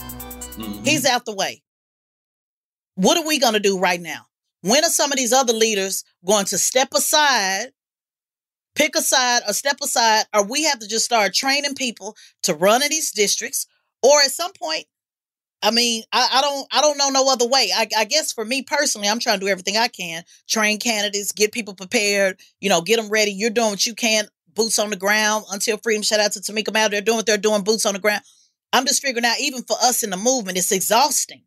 [0.57, 0.83] Mhm.
[0.83, 1.61] He's out the way.
[2.95, 4.25] What are we going to do right now?
[4.61, 7.73] When are some of these other leaders going to step aside,
[8.73, 12.55] pick a side, or step aside, or we have to just start training people to
[12.55, 13.67] run in these districts?
[14.01, 14.87] Or at some point,
[15.61, 17.69] I mean, I, I don't, I don't know no other way.
[17.71, 21.31] I, I guess for me personally, I'm trying to do everything I can, train candidates,
[21.31, 23.29] get people prepared, you know, get them ready.
[23.29, 25.45] You're doing what you can, boots on the ground.
[25.51, 26.89] Until freedom, shout out to Tamika Mal.
[26.89, 28.23] They're doing what they're doing, boots on the ground.
[28.73, 31.43] I'm just figuring out, even for us in the movement, it's exhausting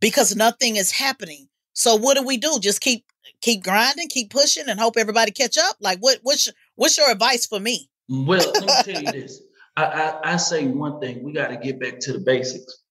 [0.00, 1.48] because nothing is happening.
[1.72, 2.58] So what do we do?
[2.60, 3.04] Just keep
[3.40, 5.76] keep grinding, keep pushing, and hope everybody catch up.
[5.80, 7.88] Like what what's what's your advice for me?
[8.08, 9.40] Well, let me tell you this.
[9.76, 12.82] I, I, I say one thing: we got to get back to the basics.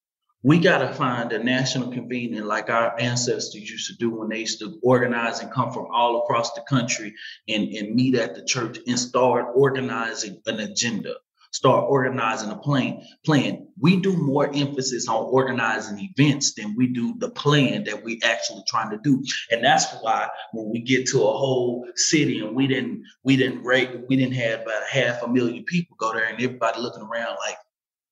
[0.42, 4.38] We got to find a national convening like our ancestors used to do when they
[4.38, 7.12] used to organize and come from all across the country
[7.48, 11.16] and, and meet at the church and start organizing an agenda
[11.50, 13.66] start organizing a plan plan.
[13.80, 18.62] We do more emphasis on organizing events than we do the plan that we actually
[18.66, 19.22] trying to do.
[19.50, 23.62] And that's why when we get to a whole city and we didn't we didn't
[23.62, 27.36] rate we didn't have about half a million people go there and everybody looking around
[27.46, 27.56] like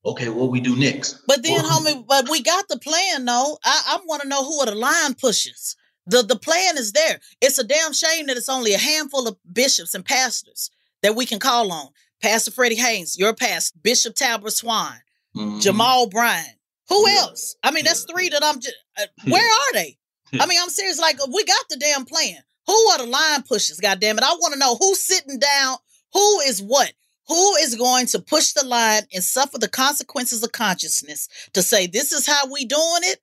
[0.04, 1.22] okay what we do next?
[1.26, 3.58] But then homie but we got the plan though.
[3.64, 5.76] I, I want to know who are the line pushers.
[6.06, 7.20] The the plan is there.
[7.40, 10.70] It's a damn shame that it's only a handful of bishops and pastors
[11.02, 11.88] that we can call on
[12.26, 14.94] Pastor Freddie Haynes, your pastor, Bishop Talbert Swan,
[15.36, 15.60] mm-hmm.
[15.60, 16.56] Jamal Bryant.
[16.88, 17.18] Who yeah.
[17.18, 17.54] else?
[17.62, 19.96] I mean, that's three that I'm just, uh, where are they?
[20.32, 20.98] I mean, I'm serious.
[20.98, 22.38] Like, we got the damn plan.
[22.66, 23.78] Who are the line pushers?
[23.78, 24.24] God damn it.
[24.24, 25.76] I want to know who's sitting down,
[26.14, 26.92] who is what,
[27.28, 31.86] who is going to push the line and suffer the consequences of consciousness to say,
[31.86, 33.20] this is how we doing it,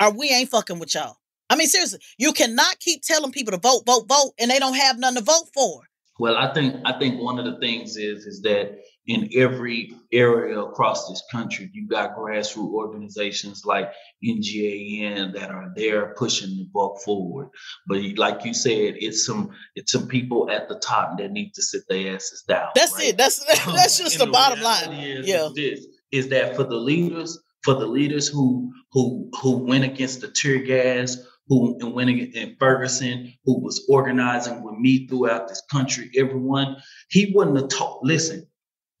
[0.00, 1.18] or we ain't fucking with y'all.
[1.50, 4.76] I mean, seriously, you cannot keep telling people to vote, vote, vote, and they don't
[4.76, 5.82] have nothing to vote for.
[6.18, 10.58] Well, I think I think one of the things is is that in every area
[10.58, 13.92] across this country, you got grassroots organizations like
[14.24, 17.48] NGAN that are there pushing the book forward.
[17.86, 21.62] But like you said, it's some it's some people at the top that need to
[21.62, 22.68] sit their asses down.
[22.74, 23.08] That's right?
[23.08, 23.18] it.
[23.18, 24.92] That's that's just the, the bottom line.
[24.94, 29.84] Is, yeah, is, is that for the leaders, for the leaders who who who went
[29.84, 35.48] against the tear gas who and went in Ferguson, who was organizing with me throughout
[35.48, 36.76] this country, everyone,
[37.08, 38.04] he wouldn't have talked.
[38.04, 38.46] Listen,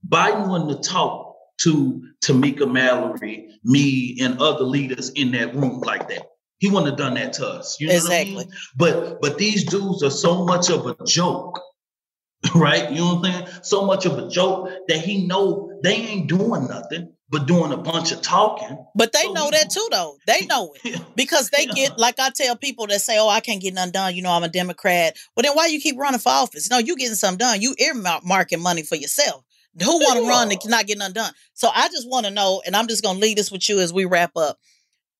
[0.08, 6.08] Biden wouldn't have talked to Tamika Mallory, me, and other leaders in that room like
[6.08, 6.26] that.
[6.58, 7.78] He wouldn't have done that to us.
[7.80, 8.34] You know exactly.
[8.34, 8.52] I mean?
[8.76, 11.60] But but these dudes are so much of a joke,
[12.54, 12.90] right?
[12.90, 13.46] You know what I'm saying?
[13.62, 17.76] So much of a joke that he know they ain't doing nothing but doing a
[17.76, 18.84] bunch of talking.
[18.94, 20.16] But they so know that too, though.
[20.26, 21.74] They know it because they yeah.
[21.74, 24.30] get like I tell people that say, "Oh, I can't get none done." You know,
[24.30, 25.16] I'm a Democrat.
[25.34, 26.70] Well, then why you keep running for office?
[26.70, 27.60] No, you getting something done.
[27.60, 29.44] You earmarking money for yourself.
[29.82, 31.32] Who want to run and not get none done?
[31.52, 33.92] So I just want to know, and I'm just gonna leave this with you as
[33.92, 34.58] we wrap up.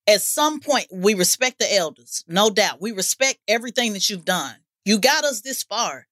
[0.08, 2.80] At some point, we respect the elders, no doubt.
[2.80, 4.54] We respect everything that you've done.
[4.84, 6.06] You got us this far.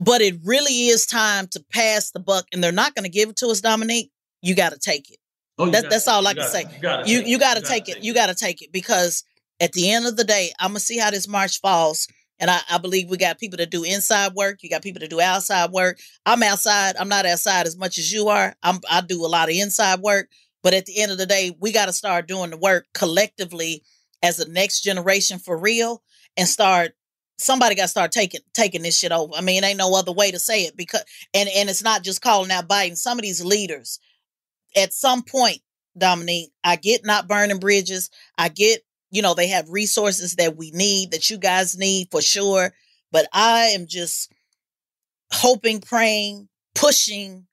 [0.00, 3.30] But it really is time to pass the buck, and they're not going to give
[3.30, 5.18] it to us, Dominique you got to take it.
[5.58, 6.64] Oh, that, that's all I can say.
[6.72, 7.98] You gotta you, you got to take it.
[7.98, 8.04] it.
[8.04, 9.24] You got to take it because
[9.58, 12.06] at the end of the day, I'm gonna see how this march falls.
[12.40, 14.62] And I, I, believe we got people that do inside work.
[14.62, 15.98] You got people that do outside work.
[16.24, 16.94] I'm outside.
[16.96, 18.54] I'm not outside as much as you are.
[18.62, 20.28] I'm, I do a lot of inside work.
[20.62, 23.82] But at the end of the day, we got to start doing the work collectively
[24.22, 26.00] as a next generation for real
[26.36, 26.92] and start
[27.38, 29.34] somebody got to start taking taking this shit over.
[29.34, 32.22] I mean, ain't no other way to say it because and and it's not just
[32.22, 32.96] calling out Biden.
[32.96, 34.00] Some of these leaders
[34.76, 35.60] at some point,
[35.96, 38.10] Dominique, I get not burning bridges.
[38.36, 42.20] I get, you know, they have resources that we need, that you guys need for
[42.20, 42.72] sure.
[43.10, 44.30] But I am just
[45.32, 47.46] hoping, praying, pushing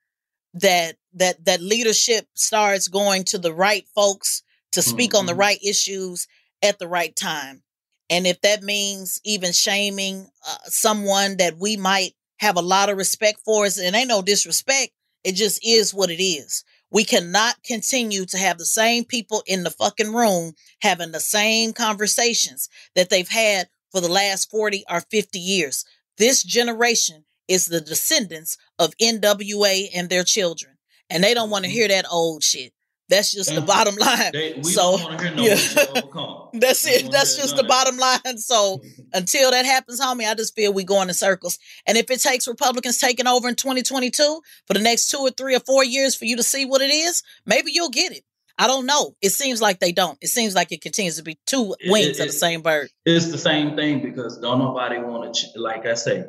[0.56, 5.20] that that that leadership starts going to the right folks to speak mm-hmm.
[5.20, 5.42] on the mm-hmm.
[5.42, 6.28] right issues
[6.62, 7.62] at the right time.
[8.10, 12.98] And if that means even shaming uh, someone that we might have a lot of
[12.98, 14.92] respect for, and ain't no disrespect,
[15.24, 16.64] it just is what it is.
[16.92, 21.74] We cannot continue to have the same people in the fucking room having the same
[21.74, 25.84] conversations that they've had for the last 40 or 50 years.
[26.18, 30.78] This generation is the descendants of NWA and their children.
[31.10, 31.78] And they don't want to mm-hmm.
[31.78, 32.74] hear that old shit.
[33.08, 34.32] That's just the bottom line.
[34.34, 35.56] They, so no yeah.
[36.60, 37.12] that's it.
[37.12, 38.38] That's just the bottom line.
[38.38, 38.82] So
[39.14, 41.60] until that happens, homie, I just feel we're going in circles.
[41.86, 45.56] And if it takes Republicans taking over in 2022 for the next two or three
[45.56, 48.24] or four years for you to see what it is, maybe you'll get it.
[48.58, 49.16] I don't know.
[49.22, 50.18] It seems like they don't.
[50.22, 52.90] It seems like it continues to be two wings it, it, of the same bird.
[53.06, 56.26] It's the same thing because don't nobody want to, ch- like I say,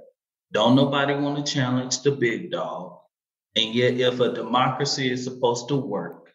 [0.53, 2.99] don't nobody want to challenge the big dog.
[3.55, 6.26] And yet, if a democracy is supposed to work,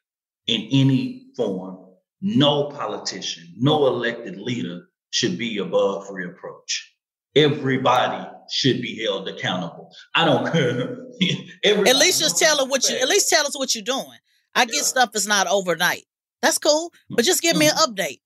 [0.48, 1.86] in any form,
[2.22, 6.96] no politician, no elected leader should be above reproach.
[7.36, 9.92] Everybody should be held accountable.
[10.16, 10.98] I don't care.
[11.64, 12.98] at least just tell us what you.
[12.98, 14.18] At least tell us what you're doing.
[14.54, 14.82] I get yeah.
[14.82, 16.04] stuff is not overnight.
[16.42, 17.94] That's cool, but just give me an mm-hmm.
[17.94, 18.20] update.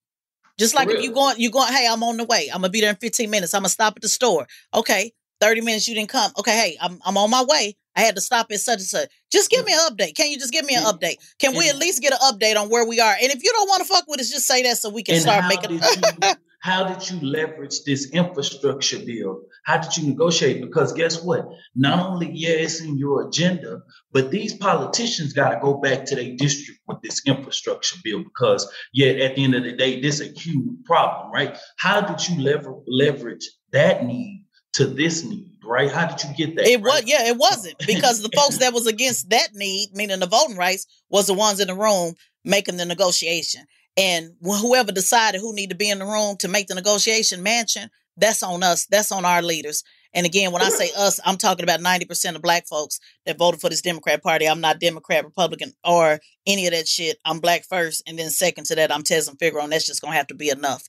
[0.58, 1.72] Just like if you going, you going.
[1.72, 2.48] Hey, I'm on the way.
[2.52, 3.52] I'm gonna be there in 15 minutes.
[3.52, 4.46] I'm gonna stop at the store.
[4.74, 6.32] Okay, 30 minutes you didn't come.
[6.38, 7.76] Okay, hey, I'm I'm on my way.
[7.96, 9.10] I had to stop at such and such.
[9.32, 10.14] Just give me an update.
[10.14, 11.16] Can you just give me an update?
[11.38, 13.16] Can we at least get an update on where we are?
[13.20, 15.18] And if you don't want to fuck with us, just say that so we can
[15.18, 15.78] start making.
[15.78, 15.82] Did
[16.22, 16.30] you,
[16.60, 19.42] How did you leverage this infrastructure bill?
[19.64, 20.60] How did you negotiate?
[20.60, 21.46] Because guess what?
[21.74, 23.82] Not only, yeah, it's in your agenda,
[24.12, 28.68] but these politicians got to go back to their district with this infrastructure bill because,
[28.92, 31.56] yeah, at the end of the day, this is a huge problem, right?
[31.78, 35.55] How did you lever- leverage that need to this need?
[35.66, 35.90] Right?
[35.90, 36.66] How did you get that?
[36.66, 37.02] It right?
[37.02, 40.56] was yeah, it wasn't because the folks that was against that need, meaning the voting
[40.56, 42.14] rights, was the ones in the room
[42.44, 43.66] making the negotiation.
[43.96, 47.88] And whoever decided who need to be in the room to make the negotiation Manchin,
[48.16, 48.86] that's on us.
[48.86, 49.82] That's on our leaders.
[50.14, 53.60] And again, when I say us, I'm talking about 90% of black folks that voted
[53.60, 54.46] for this Democrat Party.
[54.46, 57.18] I'm not Democrat, Republican, or any of that shit.
[57.24, 58.02] I'm black first.
[58.06, 59.62] And then second to that, I'm Tezlyn Figaro.
[59.62, 60.84] And that's just going to have to be enough.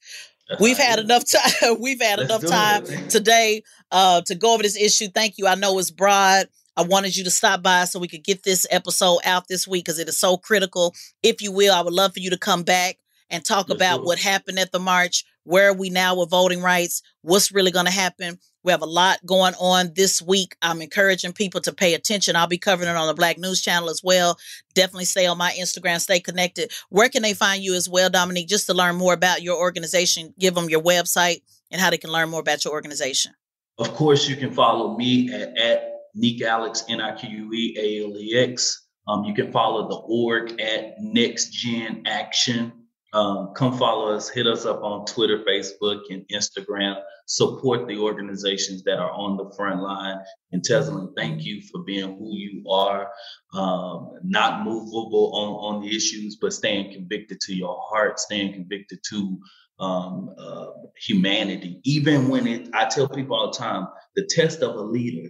[0.60, 1.78] We've had enough time.
[1.80, 3.10] We've had Let's enough time it.
[3.10, 5.08] today uh, to go over this issue.
[5.08, 5.48] Thank you.
[5.48, 6.48] I know it's broad.
[6.78, 9.86] I wanted you to stop by so we could get this episode out this week
[9.86, 10.94] because it is so critical.
[11.24, 12.98] If you will, I would love for you to come back
[13.30, 15.26] and talk Let's about what happened at the march.
[15.44, 17.02] Where are we now with voting rights?
[17.24, 18.38] What's really going to happen?
[18.68, 20.58] We have a lot going on this week.
[20.62, 22.36] I'm encouraging people to pay attention.
[22.36, 24.38] I'll be covering it on the Black News Channel as well.
[24.76, 26.74] Definitely stay on my Instagram, stay connected.
[26.90, 30.34] Where can they find you as well, Dominique, just to learn more about your organization?
[30.38, 33.32] Give them your website and how they can learn more about your organization.
[33.78, 37.78] Of course, you can follow me at, at Nique Alex, N I Q U E
[37.80, 38.86] A L E X.
[39.08, 42.74] Um, you can follow the org at Next Gen Action.
[43.14, 47.02] Um, come follow us, hit us up on Twitter, Facebook, and Instagram.
[47.26, 50.18] Support the organizations that are on the front line.
[50.52, 53.10] And Tezlyn, thank you for being who you are,
[53.54, 59.00] um, not movable on, on the issues, but staying convicted to your heart, staying convicted
[59.10, 59.40] to
[59.80, 60.68] um, uh,
[61.02, 61.80] humanity.
[61.84, 65.30] Even when it, I tell people all the time, the test of a leader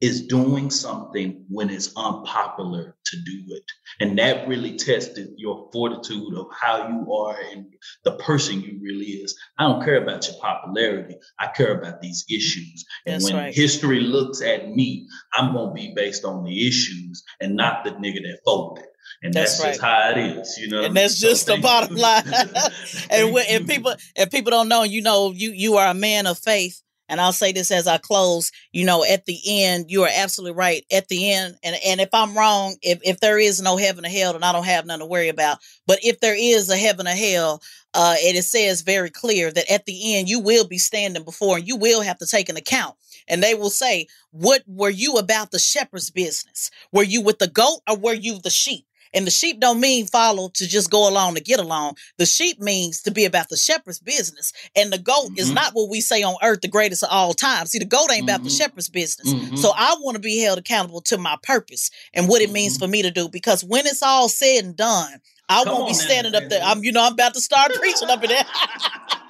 [0.00, 3.64] is doing something when it's unpopular to do it.
[3.98, 7.66] And that really tested your fortitude of how you are and
[8.04, 9.38] the person you really is.
[9.58, 11.16] I don't care about your popularity.
[11.38, 12.84] I care about these issues.
[13.06, 13.54] And That's when right.
[13.54, 17.92] history looks at me, I'm going to be based on the issues and not the
[17.92, 18.84] nigga that folded.
[19.22, 19.70] And that's, that's right.
[19.70, 20.84] just how it is, you know.
[20.84, 22.24] And that's so just the bottom line.
[23.10, 26.26] and when, and people, if people don't know, you know, you you are a man
[26.26, 30.02] of faith and I'll say this as I close, you know, at the end, you
[30.04, 30.84] are absolutely right.
[30.92, 34.08] At the end, and, and if I'm wrong, if, if there is no heaven or
[34.08, 35.58] hell, then I don't have nothing to worry about.
[35.86, 37.62] But if there is a heaven or hell,
[37.94, 41.66] uh, it says very clear that at the end you will be standing before and
[41.66, 42.94] you will have to take an account.
[43.28, 46.70] And they will say, What were you about the shepherd's business?
[46.92, 48.86] Were you with the goat or were you the sheep?
[49.14, 51.96] And the sheep don't mean follow to just go along to get along.
[52.18, 54.52] The sheep means to be about the shepherd's business.
[54.74, 55.38] And the goat mm-hmm.
[55.38, 57.66] is not what we say on earth, the greatest of all time.
[57.66, 58.28] See, the goat ain't mm-hmm.
[58.28, 58.56] about the mm-hmm.
[58.56, 59.32] shepherd's business.
[59.32, 59.56] Mm-hmm.
[59.56, 62.84] So I want to be held accountable to my purpose and what it means mm-hmm.
[62.84, 63.28] for me to do.
[63.28, 66.62] Because when it's all said and done, I Come won't be standing up there.
[66.62, 68.44] I'm, you know, I'm about to start preaching up in there.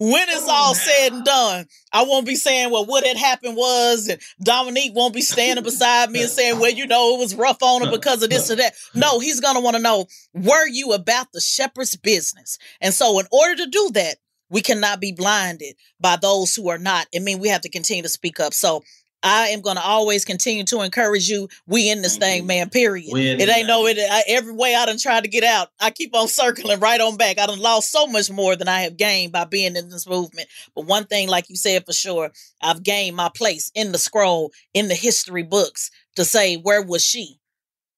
[0.00, 4.08] when it's all said and done, I won't be saying, well, what had happened was,
[4.08, 7.62] and Dominique won't be standing beside me and saying, well, you know, it was rough
[7.62, 8.72] on her because of this or that.
[8.94, 12.56] No, he's going to want to know, were you about the shepherd's business?
[12.80, 14.16] And so, in order to do that,
[14.48, 17.06] we cannot be blinded by those who are not.
[17.14, 18.52] I mean, we have to continue to speak up.
[18.52, 18.82] So
[19.22, 21.48] I am going to always continue to encourage you.
[21.66, 22.48] We in this Thank thing, you.
[22.48, 22.70] man.
[22.70, 23.16] Period.
[23.16, 23.98] It ain't no it.
[23.98, 27.16] I, every way I done tried to get out, I keep on circling right on
[27.16, 27.38] back.
[27.38, 30.48] I done lost so much more than I have gained by being in this movement.
[30.74, 32.30] But one thing, like you said for sure,
[32.62, 37.04] I've gained my place in the scroll in the history books to say where was
[37.04, 37.38] she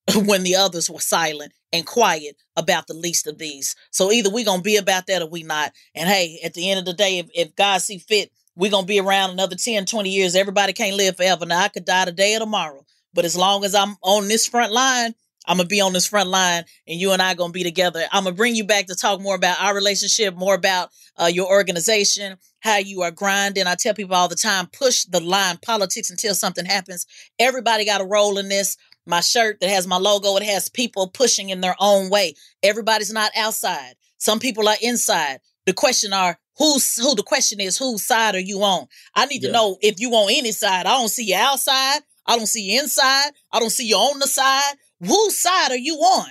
[0.24, 3.74] when the others were silent and quiet about the least of these.
[3.90, 5.72] So either we gonna be about that or we not.
[5.94, 8.84] And hey, at the end of the day, if, if God see fit we're going
[8.84, 10.34] to be around another 10, 20 years.
[10.36, 11.46] Everybody can't live forever.
[11.46, 12.84] Now, I could die today or tomorrow.
[13.14, 15.14] But as long as I'm on this front line,
[15.46, 17.64] I'm going to be on this front line and you and I going to be
[17.64, 18.04] together.
[18.12, 21.26] I'm going to bring you back to talk more about our relationship, more about uh,
[21.26, 23.66] your organization, how you are grinding.
[23.66, 27.06] I tell people all the time, push the line politics until something happens.
[27.38, 28.76] Everybody got a role in this.
[29.04, 32.34] My shirt that has my logo, it has people pushing in their own way.
[32.62, 33.94] Everybody's not outside.
[34.18, 35.40] Some people are inside.
[35.66, 38.86] The question are, who's who the question is whose side are you on?
[39.14, 39.48] I need yeah.
[39.48, 40.86] to know if you on any side.
[40.86, 42.00] I don't see you outside.
[42.26, 43.30] I don't see you inside.
[43.52, 44.74] I don't see you on the side.
[45.00, 46.30] Whose side are you on?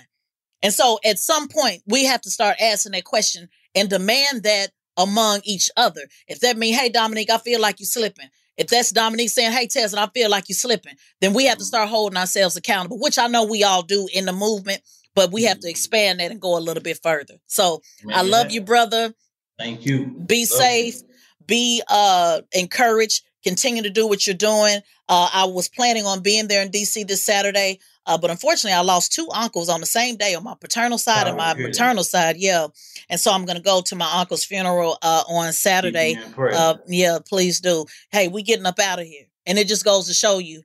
[0.62, 4.70] And so at some point we have to start asking that question and demand that
[4.98, 6.02] among each other.
[6.28, 8.28] If that means, hey Dominique, I feel like you're slipping.
[8.58, 11.58] If that's Dominique saying, hey Tess, and I feel like you're slipping, then we have
[11.58, 14.82] to start holding ourselves accountable, which I know we all do in the movement,
[15.16, 15.72] but we have to mm-hmm.
[15.72, 17.36] expand that and go a little bit further.
[17.48, 17.82] So
[18.14, 19.14] I love you, brother.
[19.62, 20.08] Thank you.
[20.26, 20.96] Be Love safe.
[20.96, 21.08] You.
[21.48, 23.24] Be uh encouraged.
[23.44, 24.82] Continue to do what you're doing.
[25.10, 28.82] Uh, I was planning on being there in DC this Saturday, uh, but unfortunately, I
[28.82, 32.38] lost two uncles on the same day on my paternal side and my maternal side.
[32.38, 32.68] Yeah,
[33.10, 36.18] and so I'm going to go to my uncle's funeral uh, on Saturday.
[36.38, 37.86] Uh, yeah, please do.
[38.12, 40.62] Hey, we getting up out of here, and it just goes to show you.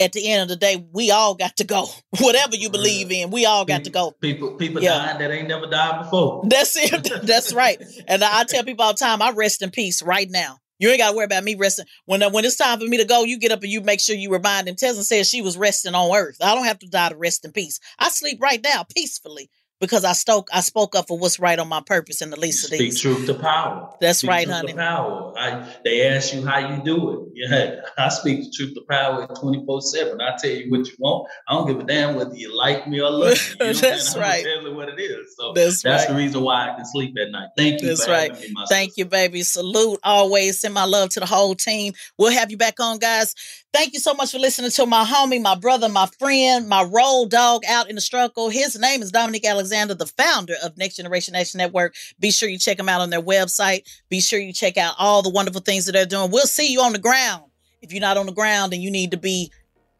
[0.00, 1.86] At the end of the day, we all got to go.
[2.20, 4.12] Whatever you believe in, we all got to go.
[4.20, 4.90] People, people yeah.
[4.90, 6.42] dying that ain't never died before.
[6.48, 7.22] That's it.
[7.26, 7.82] That's right.
[8.06, 10.58] And I tell people all the time, I rest in peace right now.
[10.78, 11.86] You ain't got to worry about me resting.
[12.04, 14.14] When when it's time for me to go, you get up and you make sure
[14.14, 14.76] you remind them.
[14.76, 16.36] Tezlyn says she was resting on earth.
[16.40, 17.80] I don't have to die to rest in peace.
[17.98, 19.50] I sleep right now peacefully
[19.80, 22.64] because I spoke I spoke up for what's right on my purpose in the least
[22.64, 22.98] of these.
[22.98, 23.94] Speak truth to power.
[24.00, 24.74] That's speak right, honey.
[24.74, 25.32] power.
[25.38, 27.18] I, they ask you how you do it.
[27.38, 30.20] Yeah, I speak the truth to power twenty four seven.
[30.20, 31.28] I tell you what you want.
[31.46, 33.66] I don't give a damn whether you like me or love me.
[33.66, 34.42] You know that's right.
[34.42, 35.36] Tell you what it is.
[35.36, 36.12] So that's, that's right.
[36.12, 37.50] the reason why I can sleep at night.
[37.56, 37.88] Thank you.
[37.88, 38.36] That's right.
[38.68, 39.00] Thank sister.
[39.02, 39.42] you, baby.
[39.42, 40.60] Salute always.
[40.60, 41.92] Send my love to the whole team.
[42.18, 43.36] We'll have you back on, guys.
[43.74, 47.30] Thank you so much for listening to my homie, my brother, my friend, my road
[47.30, 48.48] dog out in the struggle.
[48.48, 51.94] His name is Dominique Alexander, the founder of Next Generation Action Network.
[52.18, 53.82] Be sure you check them out on their website.
[54.08, 56.30] Be sure you check out all the wonderful things that they're doing.
[56.30, 57.44] We'll see you on the ground.
[57.82, 59.52] If you're not on the ground and you need to be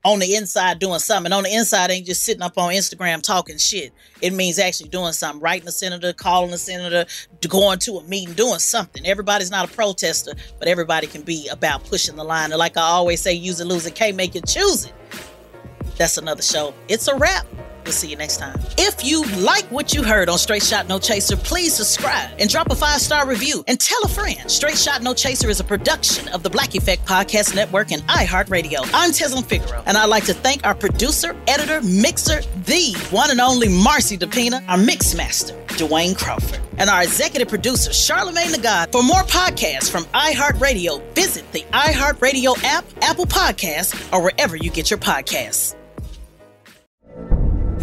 [0.04, 1.32] on the inside doing something.
[1.32, 3.92] On the inside ain't just sitting up on Instagram talking shit.
[4.22, 7.04] It means actually doing something, writing a senator, calling a senator,
[7.48, 9.06] going to a meeting, doing something.
[9.06, 12.52] Everybody's not a protester, but everybody can be about pushing the line.
[12.52, 14.94] And like I always say, use it, lose it, can't make it, choose it.
[15.96, 16.74] That's another show.
[16.88, 17.46] It's a wrap.
[17.88, 18.60] We'll see you next time.
[18.76, 22.70] If you like what you heard on Straight Shot No Chaser, please subscribe and drop
[22.70, 24.38] a five star review and tell a friend.
[24.50, 28.80] Straight Shot No Chaser is a production of the Black Effect Podcast Network and iHeartRadio.
[28.92, 33.40] I'm Tezlyn Figaro, and I'd like to thank our producer, editor, mixer, the one and
[33.40, 38.92] only Marcy DePina, our mix master, Dwayne Crawford, and our executive producer, Charlemagne the God.
[38.92, 44.90] For more podcasts from iHeartRadio, visit the iHeartRadio app, Apple Podcasts, or wherever you get
[44.90, 45.74] your podcasts.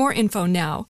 [0.00, 0.76] more info now.